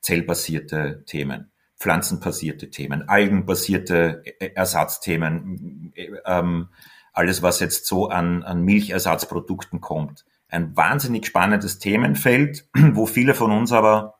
[0.00, 4.22] Zellbasierte Themen, pflanzenbasierte Themen, algenbasierte
[4.54, 5.92] Ersatzthemen,
[6.24, 6.68] ähm,
[7.12, 10.24] alles, was jetzt so an, an Milchersatzprodukten kommt.
[10.48, 14.18] Ein wahnsinnig spannendes Themenfeld, wo viele von uns aber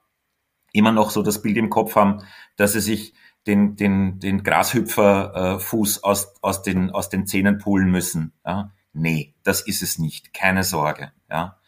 [0.72, 2.22] immer noch so das Bild im Kopf haben,
[2.56, 3.14] dass sie sich
[3.46, 8.32] den, den, den Grashüpferfuß äh, aus, aus, den, aus den Zähnen pullen müssen.
[8.44, 8.72] Ja?
[8.92, 10.34] Nee, das ist es nicht.
[10.34, 11.12] Keine Sorge.
[11.30, 11.58] Ja?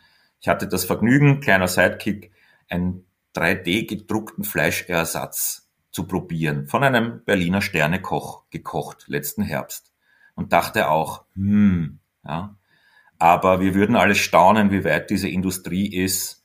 [0.41, 2.33] Ich hatte das Vergnügen, kleiner Sidekick,
[2.69, 5.68] einen 3D-gedruckten Fleischersatz
[5.99, 9.93] zu probieren, von einem Berliner Sternekoch gekocht, letzten Herbst.
[10.37, 12.55] Und dachte auch, hm, ja.
[13.19, 16.45] Aber wir würden alle staunen, wie weit diese Industrie ist,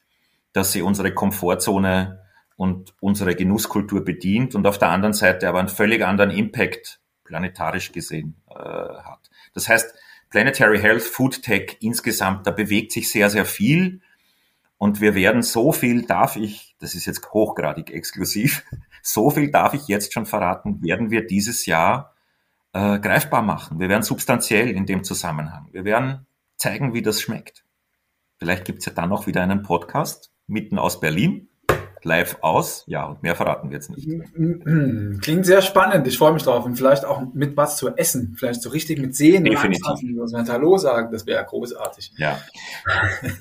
[0.54, 2.24] dass sie unsere Komfortzone
[2.56, 7.92] und unsere Genusskultur bedient und auf der anderen Seite aber einen völlig anderen Impact planetarisch
[7.92, 9.30] gesehen äh, hat.
[9.54, 9.94] Das heißt,
[10.32, 14.02] Planetary Health, Food Tech insgesamt, da bewegt sich sehr, sehr viel
[14.84, 18.66] und wir werden so viel, darf ich, das ist jetzt hochgradig exklusiv,
[19.02, 22.14] so viel darf ich jetzt schon verraten, werden wir dieses Jahr
[22.74, 23.80] äh, greifbar machen.
[23.80, 25.70] Wir werden substanziell in dem Zusammenhang.
[25.72, 27.64] Wir werden zeigen, wie das schmeckt.
[28.36, 31.48] Vielleicht gibt's ja dann noch wieder einen Podcast mitten aus Berlin
[32.04, 32.84] live aus.
[32.88, 34.08] Ja, und mehr verraten wir jetzt nicht.
[35.22, 36.08] Klingt sehr spannend.
[36.08, 36.66] Ich freue mich drauf.
[36.66, 38.36] Und vielleicht auch mit was zu essen.
[38.38, 39.44] Vielleicht so richtig mit Sehen.
[39.44, 39.84] Definitiv.
[40.18, 42.14] Was wir Hallo sagen, das wäre großartig.
[42.18, 42.40] Ja.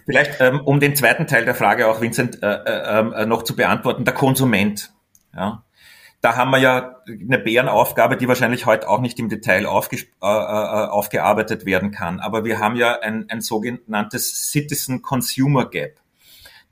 [0.06, 3.56] vielleicht, ähm, um den zweiten Teil der Frage auch, Vincent, äh, äh, äh, noch zu
[3.56, 4.04] beantworten.
[4.04, 4.92] Der Konsument.
[5.34, 5.64] Ja.
[6.22, 10.00] Da haben wir ja eine Bärenaufgabe, die wahrscheinlich heute auch nicht im Detail aufge äh,
[10.22, 12.20] äh, aufgearbeitet werden kann.
[12.20, 16.01] Aber wir haben ja ein, ein sogenanntes Citizen Consumer Gap.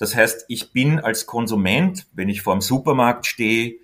[0.00, 3.80] Das heißt, ich bin als Konsument, wenn ich vor dem Supermarkt stehe,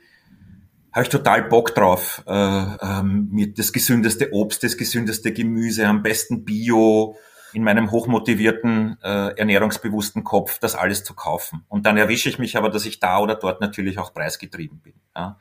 [0.91, 6.03] habe ich total Bock drauf, äh, ähm, mir das gesündeste Obst, das gesündeste Gemüse, am
[6.03, 7.17] besten Bio,
[7.53, 11.65] in meinem hochmotivierten, äh, ernährungsbewussten Kopf das alles zu kaufen.
[11.69, 14.95] Und dann erwische ich mich aber, dass ich da oder dort natürlich auch preisgetrieben bin.
[15.15, 15.39] Ja.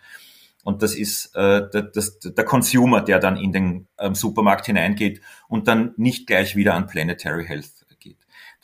[0.66, 5.22] Und das ist äh, der, das, der Consumer, der dann in den ähm, Supermarkt hineingeht
[5.48, 7.85] und dann nicht gleich wieder an Planetary Health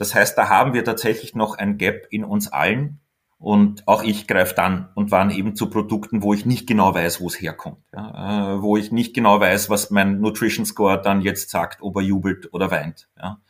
[0.01, 3.01] das heißt, da haben wir tatsächlich noch ein Gap in uns allen.
[3.37, 7.21] Und auch ich greife dann und waren eben zu Produkten, wo ich nicht genau weiß,
[7.21, 7.77] wo es herkommt.
[7.93, 11.97] Ja, äh, wo ich nicht genau weiß, was mein Nutrition Score dann jetzt sagt, ob
[11.97, 13.09] er jubelt oder weint.
[13.15, 13.41] Ja.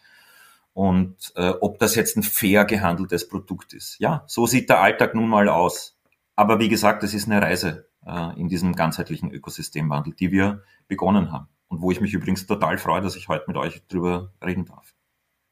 [0.73, 3.97] Und äh, ob das jetzt ein fair gehandeltes Produkt ist.
[3.99, 5.97] Ja, so sieht der Alltag nun mal aus.
[6.35, 11.31] Aber wie gesagt, es ist eine Reise äh, in diesem ganzheitlichen Ökosystemwandel, die wir begonnen
[11.31, 11.47] haben.
[11.69, 14.93] Und wo ich mich übrigens total freue, dass ich heute mit euch drüber reden darf.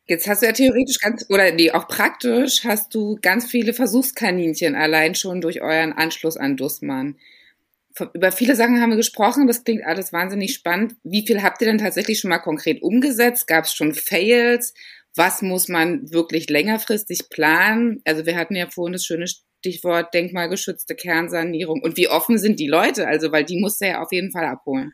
[0.10, 4.74] Jetzt hast du ja theoretisch ganz, oder nee, auch praktisch hast du ganz viele Versuchskaninchen
[4.74, 7.16] allein schon durch euren Anschluss an Dussmann.
[8.16, 10.96] Über viele Sachen haben wir gesprochen, das klingt alles wahnsinnig spannend.
[11.04, 13.46] Wie viel habt ihr denn tatsächlich schon mal konkret umgesetzt?
[13.46, 14.74] Gab es schon Fails?
[15.16, 18.02] Was muss man wirklich längerfristig planen?
[18.04, 21.84] Also wir hatten ja vorhin das schöne Stichwort denkmalgeschützte Kernsanierung.
[21.84, 23.08] Und wie offen sind die Leute?
[23.08, 24.92] Also, weil die musst du ja auf jeden Fall abholen.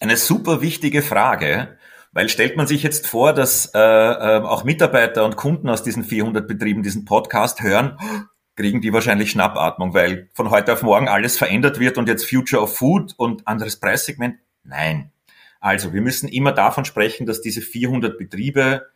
[0.00, 1.78] Eine super wichtige Frage,
[2.16, 6.02] weil stellt man sich jetzt vor, dass äh, äh, auch Mitarbeiter und Kunden aus diesen
[6.02, 7.98] 400 Betrieben diesen Podcast hören,
[8.54, 12.62] kriegen die wahrscheinlich Schnappatmung, weil von heute auf morgen alles verändert wird und jetzt Future
[12.62, 14.36] of Food und anderes Preissegment.
[14.64, 15.10] Nein.
[15.60, 18.86] Also wir müssen immer davon sprechen, dass diese 400 Betriebe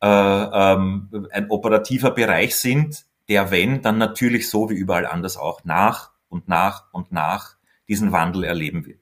[0.00, 5.62] äh, ähm, ein operativer Bereich sind, der, wenn, dann natürlich so wie überall anders auch
[5.64, 7.56] nach und nach und nach
[7.86, 9.01] diesen Wandel erleben wird.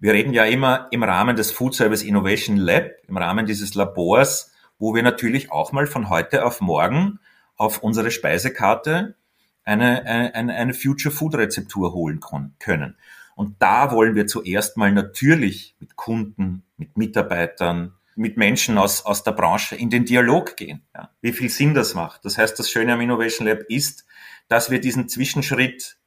[0.00, 4.50] Wir reden ja immer im Rahmen des Food Service Innovation Lab, im Rahmen dieses Labors,
[4.78, 7.20] wo wir natürlich auch mal von heute auf morgen
[7.56, 9.14] auf unsere Speisekarte
[9.62, 12.20] eine, eine, eine Future Food Rezeptur holen
[12.58, 12.96] können.
[13.36, 19.22] Und da wollen wir zuerst mal natürlich mit Kunden, mit Mitarbeitern, mit Menschen aus, aus
[19.22, 20.82] der Branche in den Dialog gehen.
[20.94, 21.10] Ja.
[21.20, 22.24] Wie viel Sinn das macht.
[22.24, 24.06] Das heißt, das Schöne am Innovation Lab ist,
[24.48, 25.98] dass wir diesen Zwischenschritt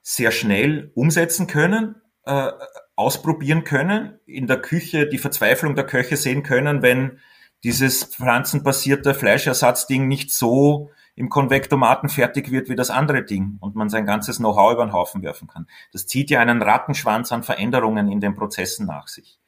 [0.00, 2.50] sehr schnell umsetzen können, äh,
[2.98, 7.20] ausprobieren können, in der Küche die Verzweiflung der Köche sehen können, wenn
[7.62, 13.88] dieses pflanzenbasierte Fleischersatzding nicht so im Konvektomaten fertig wird wie das andere Ding und man
[13.88, 15.68] sein ganzes Know-how über den Haufen werfen kann.
[15.92, 19.38] Das zieht ja einen Rattenschwanz an Veränderungen in den Prozessen nach sich.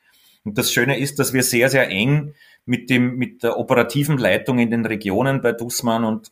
[0.44, 2.34] Und das Schöne ist, dass wir sehr, sehr eng
[2.66, 6.30] mit dem, mit der operativen Leitung in den Regionen bei Dussmann und,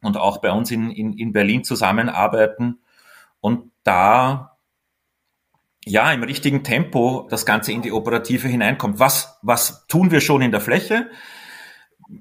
[0.00, 2.78] und auch bei uns in, in, in Berlin zusammenarbeiten
[3.40, 4.56] und da
[5.84, 8.98] ja im richtigen Tempo das Ganze in die Operative hineinkommt.
[8.98, 11.10] Was, was tun wir schon in der Fläche?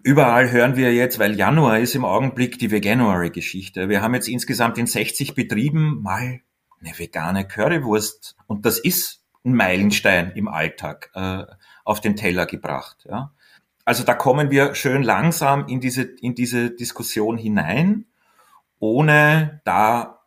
[0.04, 3.90] Überall hören wir jetzt, weil Januar ist im Augenblick die Veganuary-Geschichte.
[3.90, 6.42] Wir haben jetzt insgesamt in 60 Betrieben mal
[6.80, 11.44] eine vegane Currywurst und das ist ein Meilenstein im Alltag äh,
[11.84, 13.08] auf den Teller gebracht.
[13.10, 13.34] Ja.
[13.84, 18.06] Also da kommen wir schön langsam in diese, in diese Diskussion hinein,
[18.78, 20.19] ohne da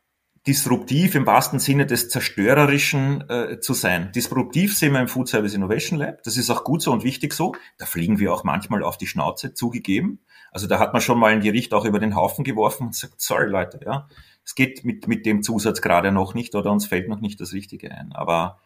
[0.47, 4.11] disruptiv im wahrsten Sinne des Zerstörerischen äh, zu sein.
[4.13, 6.23] Disruptiv sind wir im Food Service Innovation Lab.
[6.25, 7.55] Das ist auch gut so und wichtig so.
[7.79, 10.21] Da fliegen wir auch manchmal auf die Schnauze, zugegeben.
[10.51, 13.21] Also da hat man schon mal ein Gericht auch über den Haufen geworfen und sagt,
[13.21, 14.09] sorry Leute, ja,
[14.45, 17.53] es geht mit, mit dem Zusatz gerade noch nicht oder uns fällt noch nicht das
[17.53, 18.13] Richtige ein.
[18.13, 18.59] Aber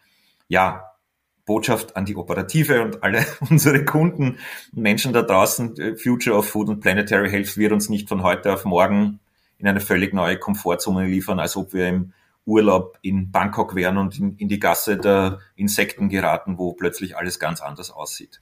[0.49, 0.93] ja,
[1.45, 4.39] Botschaft an die Operative und alle unsere Kunden
[4.73, 8.23] und Menschen da draußen, äh, Future of Food und Planetary Health wird uns nicht von
[8.23, 9.21] heute auf morgen
[9.59, 12.13] in eine völlig neue Komfortzone liefern, als ob wir im
[12.45, 17.39] Urlaub in Bangkok wären und in, in die Gasse der Insekten geraten, wo plötzlich alles
[17.39, 18.41] ganz anders aussieht.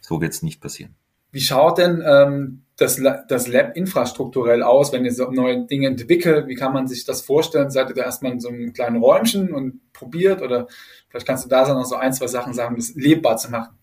[0.00, 0.94] So wird es nicht passieren.
[1.30, 6.46] Wie schaut denn ähm, das, das Lab infrastrukturell aus, wenn ihr so neue Dinge entwickelt?
[6.46, 7.70] Wie kann man sich das vorstellen?
[7.70, 10.42] Seid ihr da erstmal in so einem kleinen Räumchen und probiert?
[10.42, 10.68] Oder
[11.08, 13.76] vielleicht kannst du da noch so ein, zwei Sachen sagen, das lebbar zu machen.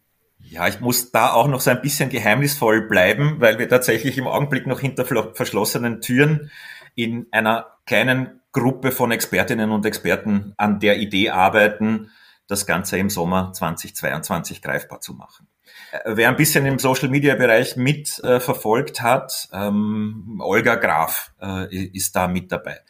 [0.52, 4.28] Ja, ich muss da auch noch so ein bisschen geheimnisvoll bleiben, weil wir tatsächlich im
[4.28, 6.52] Augenblick noch hinter verschlossenen Türen
[6.94, 12.12] in einer kleinen Gruppe von Expertinnen und Experten an der Idee arbeiten,
[12.48, 15.48] das Ganze im Sommer 2022 greifbar zu machen.
[15.94, 22.28] Äh, wer ein bisschen im Social-Media-Bereich mit äh, hat, ähm, Olga Graf äh, ist da
[22.28, 22.82] mit dabei,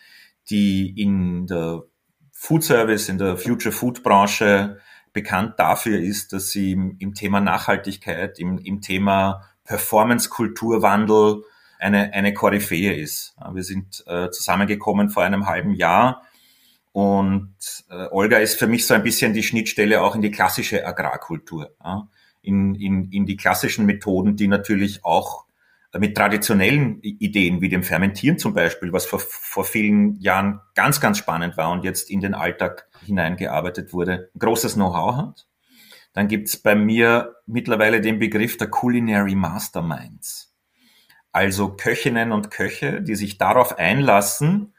[0.49, 1.83] die in der
[2.31, 4.79] Food Service, in der Future Food Branche
[5.13, 11.43] bekannt dafür ist, dass sie im, im Thema Nachhaltigkeit, im, im Thema Performance-Kulturwandel
[11.79, 13.35] eine, eine Koryphäe ist.
[13.53, 16.23] Wir sind äh, zusammengekommen vor einem halben Jahr
[16.91, 17.55] und
[17.89, 21.73] äh, Olga ist für mich so ein bisschen die Schnittstelle auch in die klassische Agrarkultur,
[21.83, 22.07] ja?
[22.41, 25.45] in, in, in die klassischen Methoden, die natürlich auch
[25.97, 31.17] mit traditionellen Ideen wie dem Fermentieren zum Beispiel, was vor, vor vielen Jahren ganz, ganz
[31.17, 35.47] spannend war und jetzt in den Alltag hineingearbeitet wurde, ein großes Know-how hat.
[36.13, 40.55] Dann gibt's bei mir mittlerweile den Begriff der Culinary Masterminds.
[41.31, 44.73] Also Köchinnen und Köche, die sich darauf einlassen,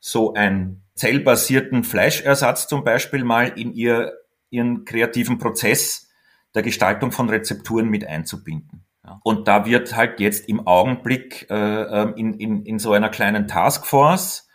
[0.00, 4.12] so einen zellbasierten Fleischersatz zum Beispiel mal in ihr,
[4.50, 6.08] ihren kreativen Prozess
[6.54, 8.87] der Gestaltung von Rezepturen mit einzubinden.
[9.22, 13.46] Und da wird halt jetzt im Augenblick äh, ähm, in, in, in so einer kleinen
[13.46, 14.48] Taskforce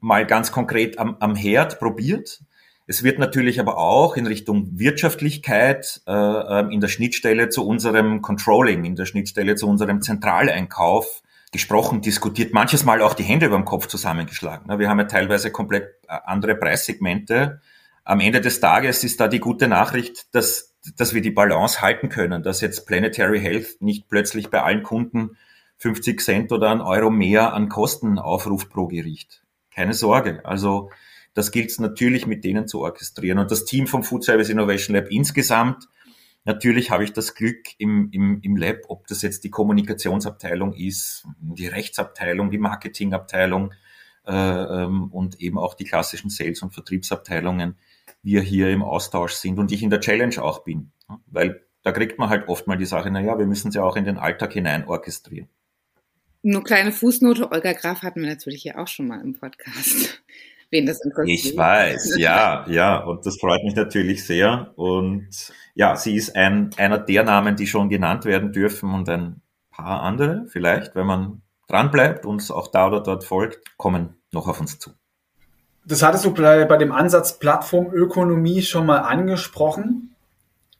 [0.00, 2.40] mal ganz konkret am, am Herd probiert.
[2.86, 8.22] Es wird natürlich aber auch in Richtung Wirtschaftlichkeit äh, ähm, in der Schnittstelle zu unserem
[8.22, 13.56] Controlling, in der Schnittstelle zu unserem Zentraleinkauf gesprochen, diskutiert, manches Mal auch die Hände über
[13.56, 14.78] dem Kopf zusammengeschlagen.
[14.78, 17.60] Wir haben ja teilweise komplett äh, andere Preissegmente.
[18.04, 22.08] Am Ende des Tages ist da die gute Nachricht, dass dass wir die Balance halten
[22.08, 25.36] können, dass jetzt Planetary Health nicht plötzlich bei allen Kunden
[25.78, 29.44] 50 Cent oder ein Euro mehr an Kosten aufruft pro Gericht.
[29.70, 30.44] Keine Sorge.
[30.44, 30.90] Also
[31.34, 33.38] das gilt es natürlich mit denen zu orchestrieren.
[33.38, 35.88] Und das Team vom Food Service Innovation Lab insgesamt,
[36.44, 41.24] natürlich habe ich das Glück im, im, im Lab, ob das jetzt die Kommunikationsabteilung ist,
[41.40, 43.72] die Rechtsabteilung, die Marketingabteilung
[44.26, 47.76] äh, ähm, und eben auch die klassischen Sales- und Vertriebsabteilungen,
[48.22, 50.92] wir hier im Austausch sind und ich in der Challenge auch bin.
[51.26, 53.96] Weil da kriegt man halt oft mal die Sache, na ja, wir müssen sie auch
[53.96, 55.48] in den Alltag hinein orchestrieren.
[56.42, 60.22] Nur kleine Fußnote, Olga Graf hatten wir natürlich hier auch schon mal im Podcast.
[60.70, 61.38] Wen das interessiert.
[61.38, 64.72] Ich weiß, ja, ja, und das freut mich natürlich sehr.
[64.76, 65.30] Und
[65.74, 70.02] ja, sie ist ein, einer der Namen, die schon genannt werden dürfen und ein paar
[70.02, 74.78] andere vielleicht, wenn man dranbleibt, uns auch da oder dort folgt, kommen noch auf uns
[74.78, 74.90] zu.
[75.88, 80.14] Das hattest du bei, bei dem Ansatz Plattformökonomie schon mal angesprochen,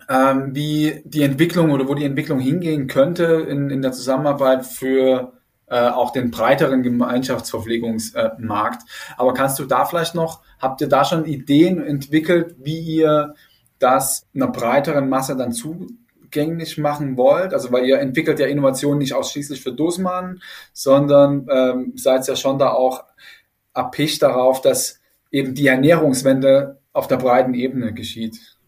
[0.06, 5.32] ähm, wie die Entwicklung oder wo die Entwicklung hingehen könnte in, in der Zusammenarbeit für
[5.66, 8.82] äh, auch den breiteren Gemeinschaftsverpflegungsmarkt.
[9.16, 13.34] Aber kannst du da vielleicht noch, habt ihr da schon Ideen entwickelt, wie ihr
[13.78, 17.54] das einer breiteren Masse dann zugänglich machen wollt?
[17.54, 20.42] Also weil ihr entwickelt ja Innovationen nicht ausschließlich für Dosmann,
[20.74, 23.04] sondern ähm, seid ja schon da auch
[23.72, 24.97] erpicht darauf, dass
[25.30, 28.58] eben die Ernährungswende auf der breiten Ebene geschieht.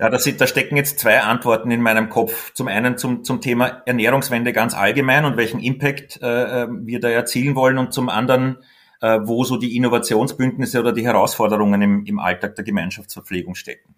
[0.00, 2.52] Ja, da, sind, da stecken jetzt zwei Antworten in meinem Kopf.
[2.54, 7.08] Zum einen zum, zum Thema Ernährungswende ganz allgemein und welchen Impact äh, äh, wir da
[7.08, 8.58] erzielen wollen und zum anderen,
[9.00, 13.96] äh, wo so die Innovationsbündnisse oder die Herausforderungen im, im Alltag der Gemeinschaftsverpflegung stecken.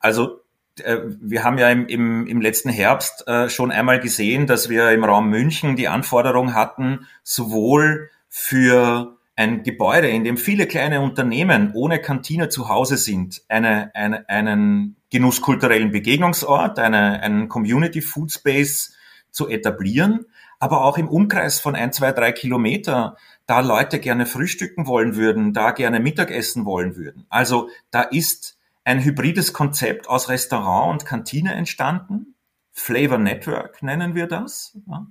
[0.00, 0.40] Also
[0.80, 4.90] äh, wir haben ja im, im, im letzten Herbst äh, schon einmal gesehen, dass wir
[4.90, 11.70] im Raum München die Anforderung hatten, sowohl für ein Gebäude, in dem viele kleine Unternehmen
[11.72, 18.96] ohne Kantine zu Hause sind, eine, eine, einen genusskulturellen Begegnungsort, eine, einen Community Food Space
[19.30, 20.26] zu etablieren,
[20.58, 25.52] aber auch im Umkreis von ein, zwei, drei Kilometer, da Leute gerne frühstücken wollen würden,
[25.52, 27.24] da gerne Mittagessen wollen würden.
[27.28, 32.34] Also da ist ein hybrides Konzept aus Restaurant und Kantine entstanden.
[32.72, 34.76] Flavor Network nennen wir das.
[34.88, 35.06] Ja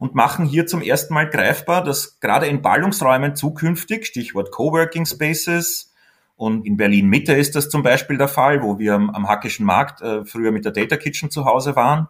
[0.00, 5.90] und machen hier zum ersten Mal greifbar, dass gerade in Ballungsräumen zukünftig, Stichwort Coworking Spaces,
[6.40, 9.66] und in Berlin Mitte ist das zum Beispiel der Fall, wo wir am, am Hackischen
[9.66, 12.08] Markt äh, früher mit der Data Kitchen zu Hause waren.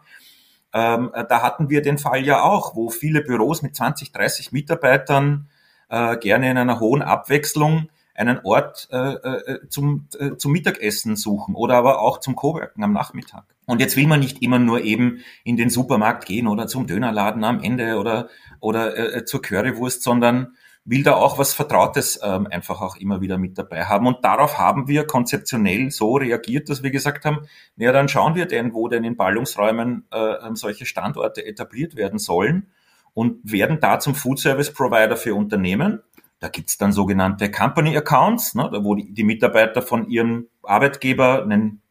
[0.73, 4.53] Ähm, äh, da hatten wir den Fall ja auch, wo viele Büros mit 20, 30
[4.53, 5.49] Mitarbeitern
[5.89, 7.89] äh, gerne in einer hohen Abwechslung
[8.21, 12.93] einen Ort äh, äh, zum, äh, zum Mittagessen suchen oder aber auch zum Coworken am
[12.93, 13.45] Nachmittag.
[13.67, 17.45] Und jetzt will man nicht immer nur eben in den Supermarkt gehen oder zum Dönerladen
[17.45, 18.29] am Ende oder,
[18.61, 20.55] oder äh, zur Currywurst, sondern
[20.85, 24.07] will da auch was Vertrautes ähm, einfach auch immer wieder mit dabei haben.
[24.07, 28.47] Und darauf haben wir konzeptionell so reagiert, dass wir gesagt haben, naja, dann schauen wir
[28.47, 32.71] denn, wo denn in Ballungsräumen äh, solche Standorte etabliert werden sollen
[33.15, 36.01] und werden da zum Food Service Provider für Unternehmen
[36.41, 41.83] da gibt's dann sogenannte Company Accounts, ne, wo die, die Mitarbeiter von ihrem Arbeitgeber einen,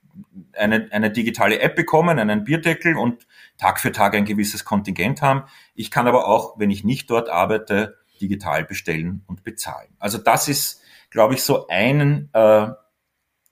[0.54, 5.44] eine, eine digitale App bekommen, einen Bierdeckel und Tag für Tag ein gewisses Kontingent haben.
[5.76, 9.90] Ich kann aber auch, wenn ich nicht dort arbeite, digital bestellen und bezahlen.
[10.00, 10.82] Also das ist,
[11.12, 12.68] glaube ich, so einen, äh,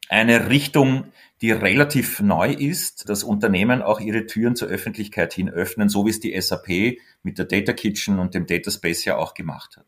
[0.10, 5.90] eine Richtung, die relativ neu ist, dass Unternehmen auch ihre Türen zur Öffentlichkeit hin öffnen,
[5.90, 9.36] so wie es die SAP mit der Data Kitchen und dem Data Space ja auch
[9.36, 9.86] gemacht hat.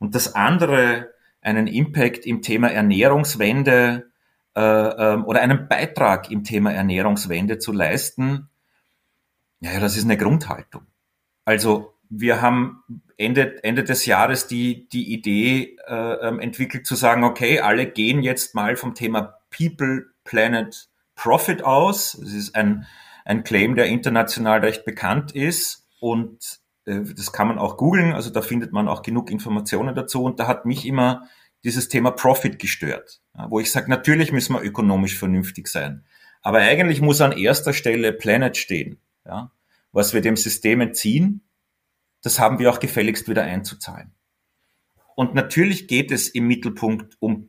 [0.00, 4.10] Und das andere, einen Impact im Thema Ernährungswende
[4.54, 8.48] äh, ähm, oder einen Beitrag im Thema Ernährungswende zu leisten,
[9.60, 10.86] ja, das ist eine Grundhaltung.
[11.44, 12.82] Also wir haben
[13.16, 18.22] Ende, Ende des Jahres die, die Idee äh, ähm, entwickelt zu sagen, okay, alle gehen
[18.22, 22.18] jetzt mal vom Thema People, Planet, Profit aus.
[22.20, 22.86] Das ist ein,
[23.24, 25.86] ein Claim, der international recht bekannt ist.
[26.00, 30.22] Und äh, das kann man auch googeln, also da findet man auch genug Informationen dazu.
[30.22, 31.28] Und da hat mich immer
[31.64, 36.04] dieses Thema Profit gestört, wo ich sage, natürlich müssen wir ökonomisch vernünftig sein.
[36.42, 39.00] Aber eigentlich muss an erster Stelle Planet stehen.
[39.24, 39.50] Ja?
[39.92, 41.42] Was wir dem System entziehen,
[42.22, 44.12] das haben wir auch gefälligst wieder einzuzahlen.
[45.16, 47.48] Und natürlich geht es im Mittelpunkt um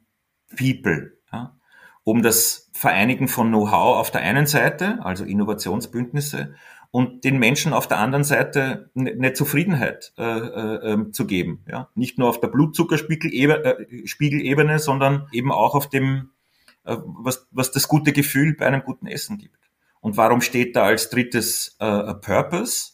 [0.55, 1.59] People, ja?
[2.05, 6.55] um das Vereinigen von Know-how auf der einen Seite, also Innovationsbündnisse,
[6.95, 11.61] und den Menschen auf der anderen Seite eine Zufriedenheit äh, äh, ähm, zu geben.
[11.67, 11.89] Ja?
[11.93, 16.29] Nicht nur auf der Blutzuckerspiegelebene, äh, sondern eben auch auf dem,
[16.85, 19.59] äh, was, was das gute Gefühl bei einem guten Essen gibt.
[19.99, 22.93] Und warum steht da als drittes äh, Purpose?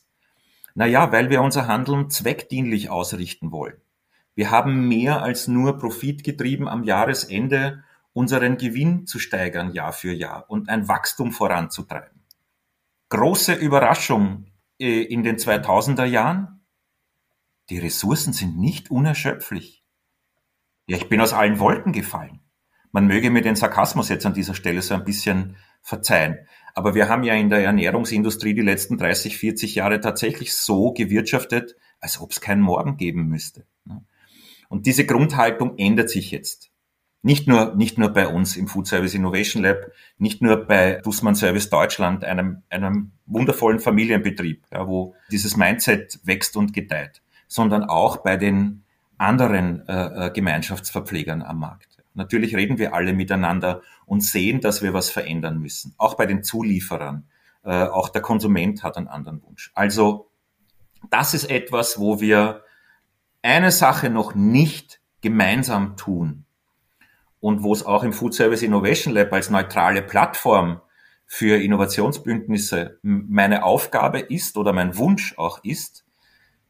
[0.74, 3.78] Naja, weil wir unser Handeln zweckdienlich ausrichten wollen.
[4.34, 7.84] Wir haben mehr als nur Profit getrieben am Jahresende
[8.14, 12.21] unseren Gewinn zu steigern Jahr für Jahr und ein Wachstum voranzutreiben
[13.12, 14.48] große Überraschung
[14.80, 16.66] äh, in den 2000er Jahren.
[17.70, 19.84] Die Ressourcen sind nicht unerschöpflich.
[20.88, 22.40] Ja, ich bin aus allen Wolken gefallen.
[22.92, 26.40] Man möge mir den Sarkasmus jetzt an dieser Stelle so ein bisschen verzeihen.
[26.74, 31.76] Aber wir haben ja in der Ernährungsindustrie die letzten 30, 40 Jahre tatsächlich so gewirtschaftet,
[32.00, 33.66] als ob es keinen Morgen geben müsste.
[34.70, 36.71] Und diese Grundhaltung ändert sich jetzt.
[37.24, 41.36] Nicht nur, nicht nur bei uns im Food Service Innovation Lab, nicht nur bei Dussmann
[41.36, 48.18] Service Deutschland, einem, einem wundervollen Familienbetrieb, ja, wo dieses Mindset wächst und gedeiht, sondern auch
[48.18, 48.84] bei den
[49.20, 52.04] anderen äh, äh, Gemeinschaftsverpflegern am Markt.
[52.16, 55.94] Natürlich reden wir alle miteinander und sehen, dass wir was verändern müssen.
[55.98, 57.28] Auch bei den Zulieferern.
[57.64, 59.72] Äh, auch der Konsument hat einen anderen Wunsch.
[59.76, 60.32] Also
[61.12, 62.64] das ist etwas, wo wir
[63.44, 66.46] eine Sache noch nicht gemeinsam tun
[67.42, 70.80] und wo es auch im Food Service Innovation Lab als neutrale Plattform
[71.26, 76.06] für Innovationsbündnisse meine Aufgabe ist oder mein Wunsch auch ist,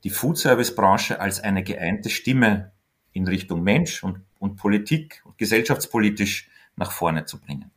[0.04, 2.72] die Food Service Branche als eine geeinte Stimme
[3.12, 7.70] in Richtung Mensch und, und Politik und gesellschaftspolitisch nach vorne zu bringen.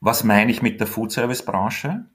[0.00, 2.06] Was meine ich mit der Food Service Branche?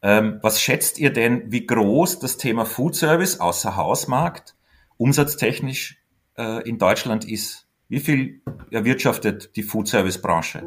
[0.00, 4.56] Ähm, was schätzt ihr denn, wie groß das Thema Food Service außer Hausmarkt
[4.96, 5.98] umsatztechnisch
[6.36, 7.63] äh, in Deutschland ist?
[7.88, 10.66] Wie viel erwirtschaftet die Food Service Branche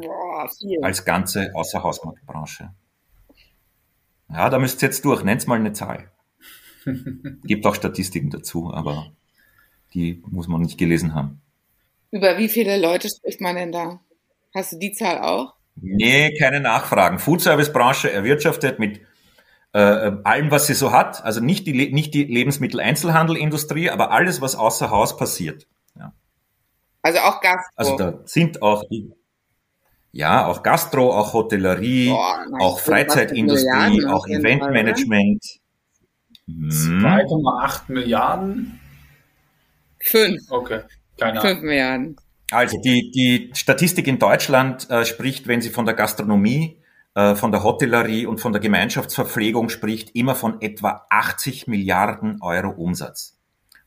[0.82, 2.70] als ganze Außerhausmarktbranche?
[4.30, 5.24] Ja, da müsst ihr jetzt durch.
[5.24, 6.10] Nennt mal eine Zahl.
[7.44, 9.12] Gibt auch Statistiken dazu, aber
[9.94, 11.40] die muss man nicht gelesen haben.
[12.10, 14.00] Über wie viele Leute spricht man denn da?
[14.54, 15.54] Hast du die Zahl auch?
[15.76, 17.18] Nee, keine Nachfragen.
[17.18, 19.00] Food Service Branche erwirtschaftet mit
[19.72, 19.78] äh,
[20.24, 24.90] allem, was sie so hat, also nicht die, nicht die Lebensmitteleinzelhandelindustrie, aber alles, was außer
[24.90, 25.66] Haus passiert.
[27.02, 27.72] Also auch Gastro.
[27.76, 29.12] Also da sind auch die,
[30.12, 35.44] ja, auch Gastro, auch Hotellerie, Boah, auch Freizeitindustrie, auch Eventmanagement.
[36.48, 37.94] 2,8 hm.
[37.94, 38.80] Milliarden?
[40.00, 40.42] Fünf.
[40.50, 40.80] Okay,
[41.18, 41.52] keine Ahnung.
[41.52, 42.16] Fünf Milliarden.
[42.50, 46.80] Also die, die Statistik in Deutschland äh, spricht, wenn sie von der Gastronomie,
[47.14, 52.70] äh, von der Hotellerie und von der Gemeinschaftsverpflegung spricht, immer von etwa 80 Milliarden Euro
[52.70, 53.36] Umsatz.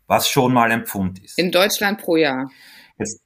[0.05, 1.39] Was schon mal ein Pfund ist.
[1.39, 2.51] In Deutschland pro Jahr.
[3.01, 3.21] Jetzt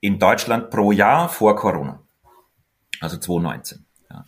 [0.00, 2.02] in Deutschland pro Jahr vor Corona.
[3.00, 3.84] Also 2019.
[4.10, 4.26] Ja.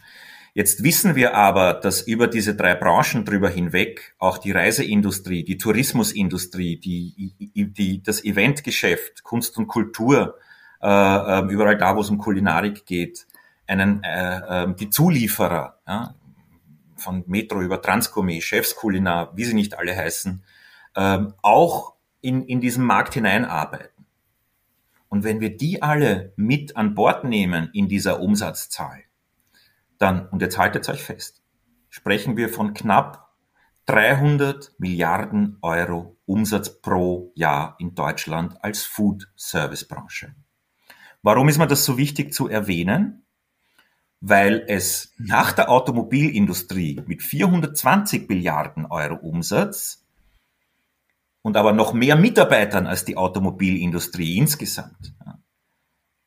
[0.54, 5.58] Jetzt wissen wir aber, dass über diese drei Branchen drüber hinweg auch die Reiseindustrie, die
[5.58, 10.38] Tourismusindustrie, die, die, das Eventgeschäft, Kunst und Kultur,
[10.80, 13.26] äh, ähm, überall da, wo es um Kulinarik geht,
[13.66, 16.14] einen, äh, äh, die Zulieferer, ja,
[16.96, 20.42] von Metro über Transgourmet, Chefskulinar, wie sie nicht alle heißen,
[20.94, 23.95] äh, auch in, in diesem Markt hineinarbeiten.
[25.16, 29.04] Und wenn wir die alle mit an Bord nehmen in dieser Umsatzzahl,
[29.96, 31.42] dann, und jetzt haltet euch fest,
[31.88, 33.34] sprechen wir von knapp
[33.86, 40.34] 300 Milliarden Euro Umsatz pro Jahr in Deutschland als Food Service Branche.
[41.22, 43.24] Warum ist mir das so wichtig zu erwähnen?
[44.20, 50.05] Weil es nach der Automobilindustrie mit 420 Milliarden Euro Umsatz
[51.46, 55.14] und aber noch mehr Mitarbeitern als die Automobilindustrie insgesamt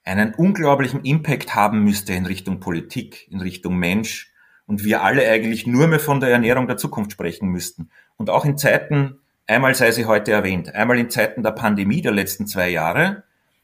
[0.06, 4.32] einen unglaublichen Impact haben müsste in Richtung Politik, in Richtung Mensch
[4.66, 7.90] und wir alle eigentlich nur mehr von der Ernährung der Zukunft sprechen müssten.
[8.16, 12.14] Und auch in Zeiten, einmal sei sie heute erwähnt, einmal in Zeiten der Pandemie der
[12.14, 13.24] letzten zwei Jahre,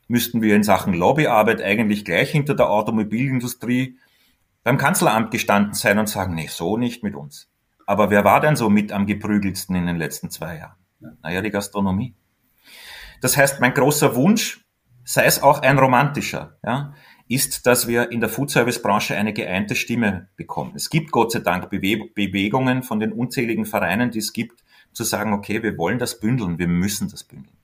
[0.09, 3.97] müssten wir in Sachen Lobbyarbeit eigentlich gleich hinter der Automobilindustrie
[4.65, 7.49] beim Kanzleramt gestanden sein und sagen, nee, so nicht mit uns.
[7.85, 10.84] Aber wer war denn so mit am geprügelsten in den letzten zwei Jahren?
[11.21, 12.15] Naja, die Gastronomie.
[13.21, 14.65] Das heißt, mein großer Wunsch
[15.05, 16.93] sei es auch ein romantischer, ja,
[17.27, 20.73] ist, dass wir in der Foodservice-Branche eine geeinte Stimme bekommen.
[20.75, 25.03] Es gibt Gott sei Dank Bewe Bewegungen von den unzähligen Vereinen, die es gibt, zu
[25.03, 27.57] sagen, okay, wir wollen das bündeln, wir müssen das bündeln.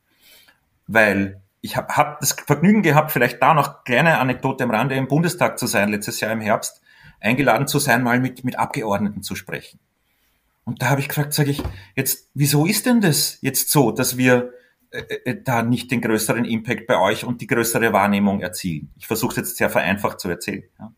[0.88, 5.08] Weil ich habe hab das Vergnügen gehabt, vielleicht da noch kleine Anekdote am Rande, im
[5.08, 6.82] Bundestag zu sein, letztes Jahr im Herbst,
[7.20, 9.80] eingeladen zu sein, mal mit, mit Abgeordneten zu sprechen.
[10.64, 11.64] Und da habe ich gefragt, sage ich,
[11.96, 14.54] jetzt, wieso ist denn das jetzt so, dass wir
[14.92, 18.92] äh, äh, da nicht den größeren Impact bei euch und die größere Wahrnehmung erzielen.
[18.98, 20.64] Ich versuche es jetzt sehr vereinfacht zu erzählen.
[20.80, 20.94] Ja.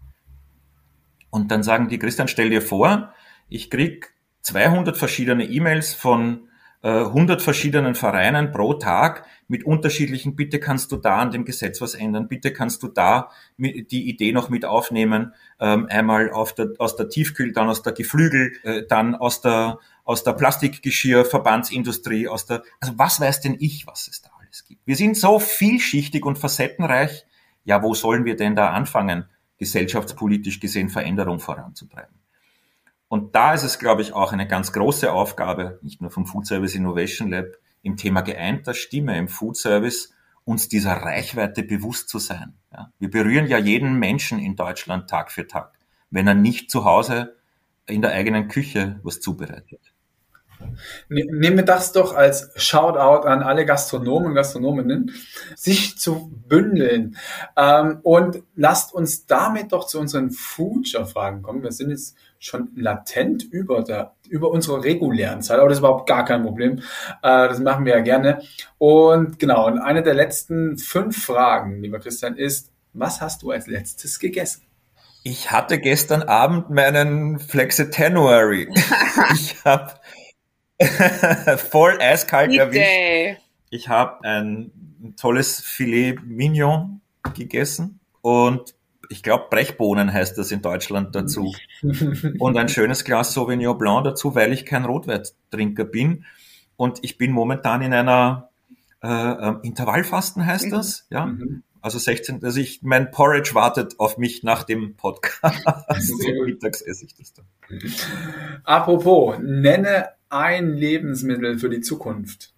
[1.30, 3.14] Und dann sagen die, Christian, stell dir vor,
[3.50, 6.50] ich krieg 200 verschiedene E-Mails von
[6.90, 11.96] 100 verschiedenen Vereinen pro Tag mit unterschiedlichen, bitte kannst du da an dem Gesetz was
[11.96, 17.08] ändern, bitte kannst du da die Idee noch mit aufnehmen, ähm, einmal der, aus der
[17.08, 22.64] Tiefkühl, dann aus der Geflügel, äh, dann aus der aus der Plastikgeschirr, Verbandsindustrie, aus der,
[22.80, 24.86] also was weiß denn ich, was es da alles gibt?
[24.86, 27.26] Wir sind so vielschichtig und facettenreich.
[27.64, 29.26] Ja, wo sollen wir denn da anfangen,
[29.58, 32.23] gesellschaftspolitisch gesehen Veränderung voranzutreiben?
[33.14, 36.48] Und da ist es, glaube ich, auch eine ganz große Aufgabe, nicht nur vom Food
[36.48, 37.46] Service Innovation Lab,
[37.84, 42.56] im Thema geeinter Stimme im Food Service, uns dieser Reichweite bewusst zu sein.
[42.72, 45.78] Ja, wir berühren ja jeden Menschen in Deutschland Tag für Tag,
[46.10, 47.36] wenn er nicht zu Hause
[47.86, 49.94] in der eigenen Küche was zubereitet.
[51.10, 55.12] Ne, nehmen wir das doch als Shoutout an alle Gastronomen und Gastronominnen,
[55.56, 57.18] sich zu bündeln.
[57.56, 61.62] Ähm, und lasst uns damit doch zu unseren Future-Fragen kommen.
[61.62, 66.10] Wir sind jetzt schon latent über, der, über unserer regulären Zeit, aber das ist überhaupt
[66.10, 66.80] gar kein Problem.
[67.22, 68.42] Äh, das machen wir ja gerne.
[68.78, 73.68] Und genau, und eine der letzten fünf Fragen, lieber Christian, ist, was hast du als
[73.68, 74.64] letztes gegessen?
[75.24, 78.68] Ich hatte gestern Abend meinen Flexitanuary.
[79.34, 79.94] ich habe
[81.58, 83.40] voll eiskalt erwischt.
[83.70, 87.00] Ich habe ein tolles Filet Mignon
[87.34, 88.76] gegessen und
[89.14, 91.54] ich glaube Brechbohnen heißt das in Deutschland dazu.
[92.40, 96.26] und ein schönes Glas Sauvignon Blanc dazu, weil ich kein Rotweittrinker bin.
[96.78, 98.50] Und ich bin momentan in einer
[99.04, 101.28] äh, äh Intervallfasten heißt das, ja.
[101.28, 101.62] Mhm.
[101.80, 105.64] Also 16, also ich, mein Porridge wartet auf mich nach dem Podcast.
[106.46, 107.46] Mittags esse ich das dann.
[108.64, 112.54] Apropos, nenne ein Lebensmittel für die Zukunft.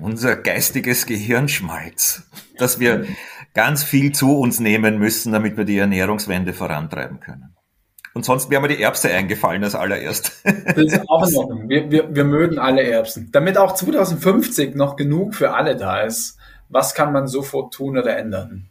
[0.00, 2.24] Unser geistiges Gehirnschmalz,
[2.58, 3.06] dass wir
[3.54, 7.54] ganz viel zu uns nehmen müssen, damit wir die Ernährungswende vorantreiben können.
[8.12, 10.40] Und sonst wäre mir die Erbse eingefallen als allererst.
[10.44, 11.68] Das ist auch in Ordnung.
[11.68, 13.30] Wir, wir, wir mögen alle Erbsen.
[13.32, 16.38] Damit auch 2050 noch genug für alle da ist,
[16.68, 18.68] was kann man sofort tun oder ändern?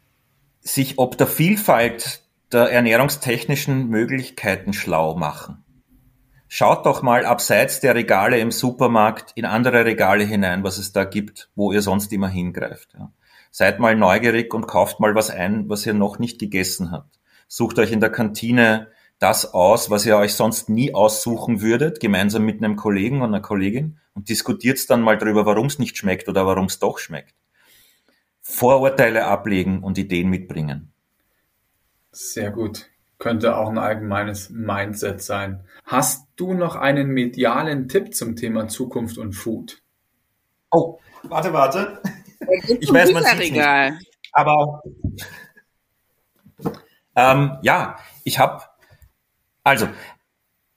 [0.61, 2.21] Sich ob der Vielfalt
[2.53, 5.63] der ernährungstechnischen Möglichkeiten schlau machen.
[6.47, 11.03] Schaut doch mal abseits der Regale im Supermarkt in andere Regale hinein, was es da
[11.03, 12.93] gibt, wo ihr sonst immer hingreift.
[12.93, 13.11] Ja.
[13.55, 17.19] Seid mal neugierig und kauft mal was ein, was ihr noch nicht gegessen habt.
[17.47, 18.87] Sucht euch in der Kantine
[19.19, 23.41] das aus, was ihr euch sonst nie aussuchen würdet, gemeinsam mit einem Kollegen und einer
[23.41, 27.35] Kollegin und diskutiert dann mal darüber, warum es nicht schmeckt oder warum es doch schmeckt.
[28.41, 30.91] Vorurteile ablegen und Ideen mitbringen.
[32.11, 32.89] Sehr gut.
[33.19, 35.63] Könnte auch ein allgemeines Mindset sein.
[35.85, 39.83] Hast du noch einen medialen Tipp zum Thema Zukunft und Food?
[40.71, 42.01] Oh, warte, warte.
[42.79, 43.61] Ich weiß, man sieht nicht.
[44.31, 44.81] Aber
[47.15, 48.63] ähm, ja, ich habe
[49.63, 49.87] also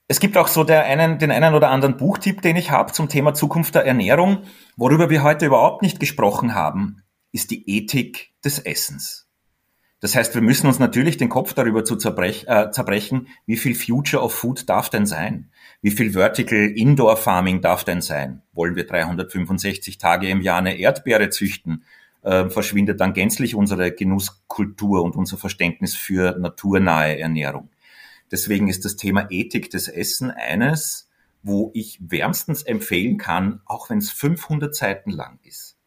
[0.08, 3.08] es gibt auch so der einen, den einen oder anderen Buchtipp, den ich habe zum
[3.08, 4.44] Thema Zukunft der Ernährung.
[4.76, 7.02] Worüber wir heute überhaupt nicht gesprochen haben,
[7.32, 9.25] ist die Ethik des Essens.
[10.00, 13.74] Das heißt, wir müssen uns natürlich den Kopf darüber zu zerbrech, äh, zerbrechen, wie viel
[13.74, 15.50] Future of Food darf denn sein?
[15.80, 18.42] Wie viel Vertical Indoor Farming darf denn sein?
[18.52, 21.84] Wollen wir 365 Tage im Jahr eine Erdbeere züchten?
[22.22, 27.70] Äh, verschwindet dann gänzlich unsere Genusskultur und unser Verständnis für naturnahe Ernährung.
[28.30, 31.08] Deswegen ist das Thema Ethik des Essen eines,
[31.42, 35.78] wo ich wärmstens empfehlen kann, auch wenn es 500 Seiten lang ist,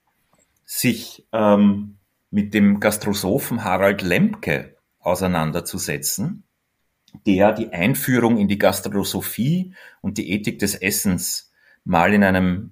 [0.64, 1.99] sich ähm,
[2.32, 6.44] mit dem Gastrosophen Harald Lemke auseinanderzusetzen,
[7.26, 11.52] der die Einführung in die Gastrosophie und die Ethik des Essens
[11.84, 12.72] mal in einem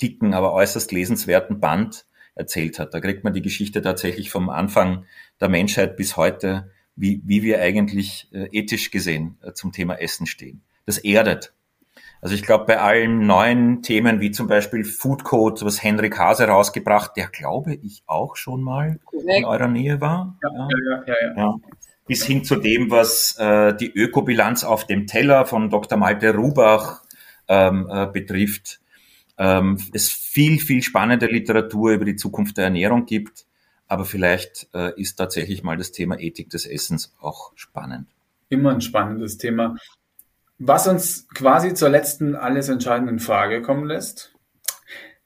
[0.00, 2.94] dicken, aber äußerst lesenswerten Band erzählt hat.
[2.94, 5.04] Da kriegt man die Geschichte tatsächlich vom Anfang
[5.40, 10.26] der Menschheit bis heute wie, wie wir eigentlich äh, ethisch gesehen äh, zum Thema Essen
[10.26, 10.62] stehen.
[10.84, 11.52] Das erdet.
[12.20, 16.46] Also ich glaube, bei allen neuen Themen, wie zum Beispiel Food Code, was Henrik Hase
[16.46, 20.36] rausgebracht, der glaube ich auch schon mal in eurer Nähe war.
[20.42, 20.68] Ja, ja.
[21.06, 21.54] Ja, ja, ja,
[22.06, 25.96] Bis hin zu dem, was äh, die Ökobilanz auf dem Teller von Dr.
[25.96, 27.02] Malte Rubach
[27.46, 28.80] ähm, äh, betrifft.
[29.36, 33.46] Ähm, es viel, viel spannende Literatur über die Zukunft der Ernährung gibt.
[33.86, 38.08] Aber vielleicht äh, ist tatsächlich mal das Thema Ethik des Essens auch spannend.
[38.50, 39.76] Immer ein spannendes Thema.
[40.58, 44.34] Was uns quasi zur letzten alles entscheidenden Frage kommen lässt.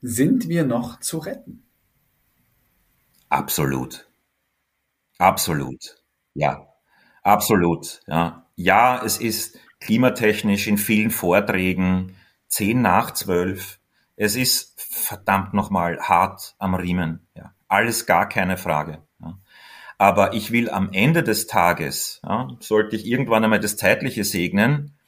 [0.02, 1.66] Sind wir noch zu retten?
[3.30, 4.06] Absolut.
[5.18, 6.02] Absolut.
[6.34, 6.68] Ja.
[7.22, 8.00] Absolut.
[8.06, 8.46] Ja.
[8.56, 12.16] Ja, es ist klimatechnisch in vielen Vorträgen
[12.48, 13.78] zehn nach zwölf.
[14.16, 17.26] Es ist verdammt nochmal hart am Riemen.
[17.34, 17.54] Ja.
[17.68, 19.02] Alles gar keine Frage.
[19.20, 19.38] Ja.
[19.96, 24.98] Aber ich will am Ende des Tages, ja, sollte ich irgendwann einmal das Zeitliche segnen,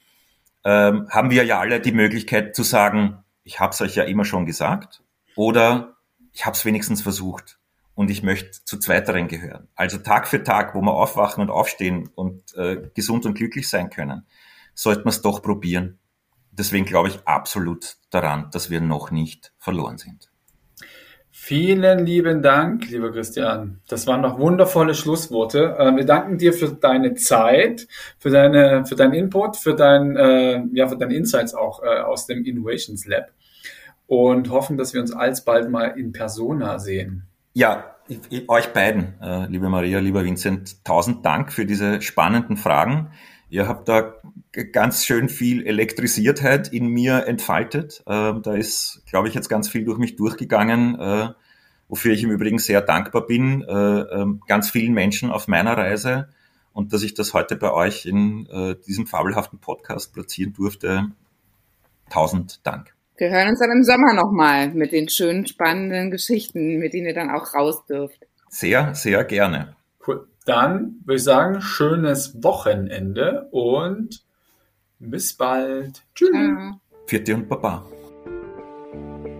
[0.65, 4.25] ähm, haben wir ja alle die Möglichkeit zu sagen, ich habe es euch ja immer
[4.25, 5.03] schon gesagt
[5.37, 5.97] oder
[6.33, 7.59] ich habe es wenigstens versucht
[7.95, 9.69] und ich möchte zu zweiteren gehören.
[9.75, 13.91] Also Tag für Tag, wo wir aufwachen und aufstehen und äh, gesund und glücklich sein
[13.91, 14.27] können,
[14.75, 15.99] sollte man es doch probieren.
[16.51, 20.31] Deswegen glaube ich absolut daran, dass wir noch nicht verloren sind.
[21.37, 23.81] Vielen lieben Dank, lieber Christian.
[23.89, 25.75] Das waren noch wundervolle Schlussworte.
[25.77, 30.63] Äh, wir danken dir für deine Zeit, für deine, für deinen Input, für dein, äh,
[30.73, 33.33] ja, für deine Insights auch äh, aus dem Innovations Lab
[34.07, 37.27] und hoffen, dass wir uns alsbald mal in Persona sehen.
[37.53, 37.97] Ja,
[38.47, 39.15] euch beiden,
[39.49, 43.11] liebe Maria, lieber Vincent, tausend Dank für diese spannenden Fragen.
[43.55, 44.17] Ihr habt da
[44.73, 48.03] ganz schön viel Elektrisiertheit in mir entfaltet.
[48.05, 51.29] Äh, da ist, glaube ich, jetzt ganz viel durch mich durchgegangen, äh,
[51.87, 56.31] wofür ich im Übrigen sehr dankbar bin, äh, ähm, ganz vielen Menschen auf meiner Reise
[56.73, 61.13] und dass ich das heute bei euch in äh, diesem fabelhaften Podcast platzieren durfte.
[62.11, 62.93] Tausend Dank.
[63.19, 67.15] Wir hören uns dann im Sommer nochmal mit den schönen, spannenden Geschichten, mit denen ihr
[67.15, 68.19] dann auch raus dürft.
[68.49, 69.77] Sehr, sehr gerne.
[70.05, 70.27] Cool.
[70.45, 74.23] Dann würde ich sagen, schönes Wochenende und
[74.99, 76.03] bis bald.
[76.15, 76.31] Tschüss.
[76.33, 76.79] Ja.
[77.07, 77.85] Vierte und Baba.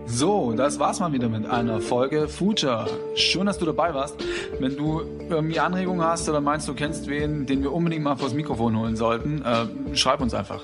[0.07, 2.87] So, das war's mal wieder mit einer Folge Future.
[3.15, 4.15] Schön, dass du dabei warst.
[4.59, 8.33] Wenn du irgendwie Anregungen hast oder meinst, du kennst wen, den wir unbedingt mal vors
[8.33, 10.63] Mikrofon holen sollten, äh, schreib uns einfach.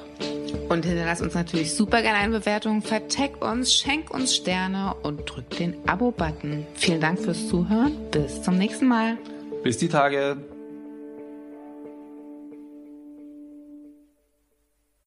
[0.69, 5.49] Und hinterlass uns natürlich super gerne eine Bewertung, vertag uns, schenk uns Sterne und drück
[5.51, 6.65] den Abo-Button.
[6.75, 7.93] Vielen Dank fürs Zuhören.
[8.11, 9.17] Bis zum nächsten Mal.
[9.63, 10.37] Bis die Tage.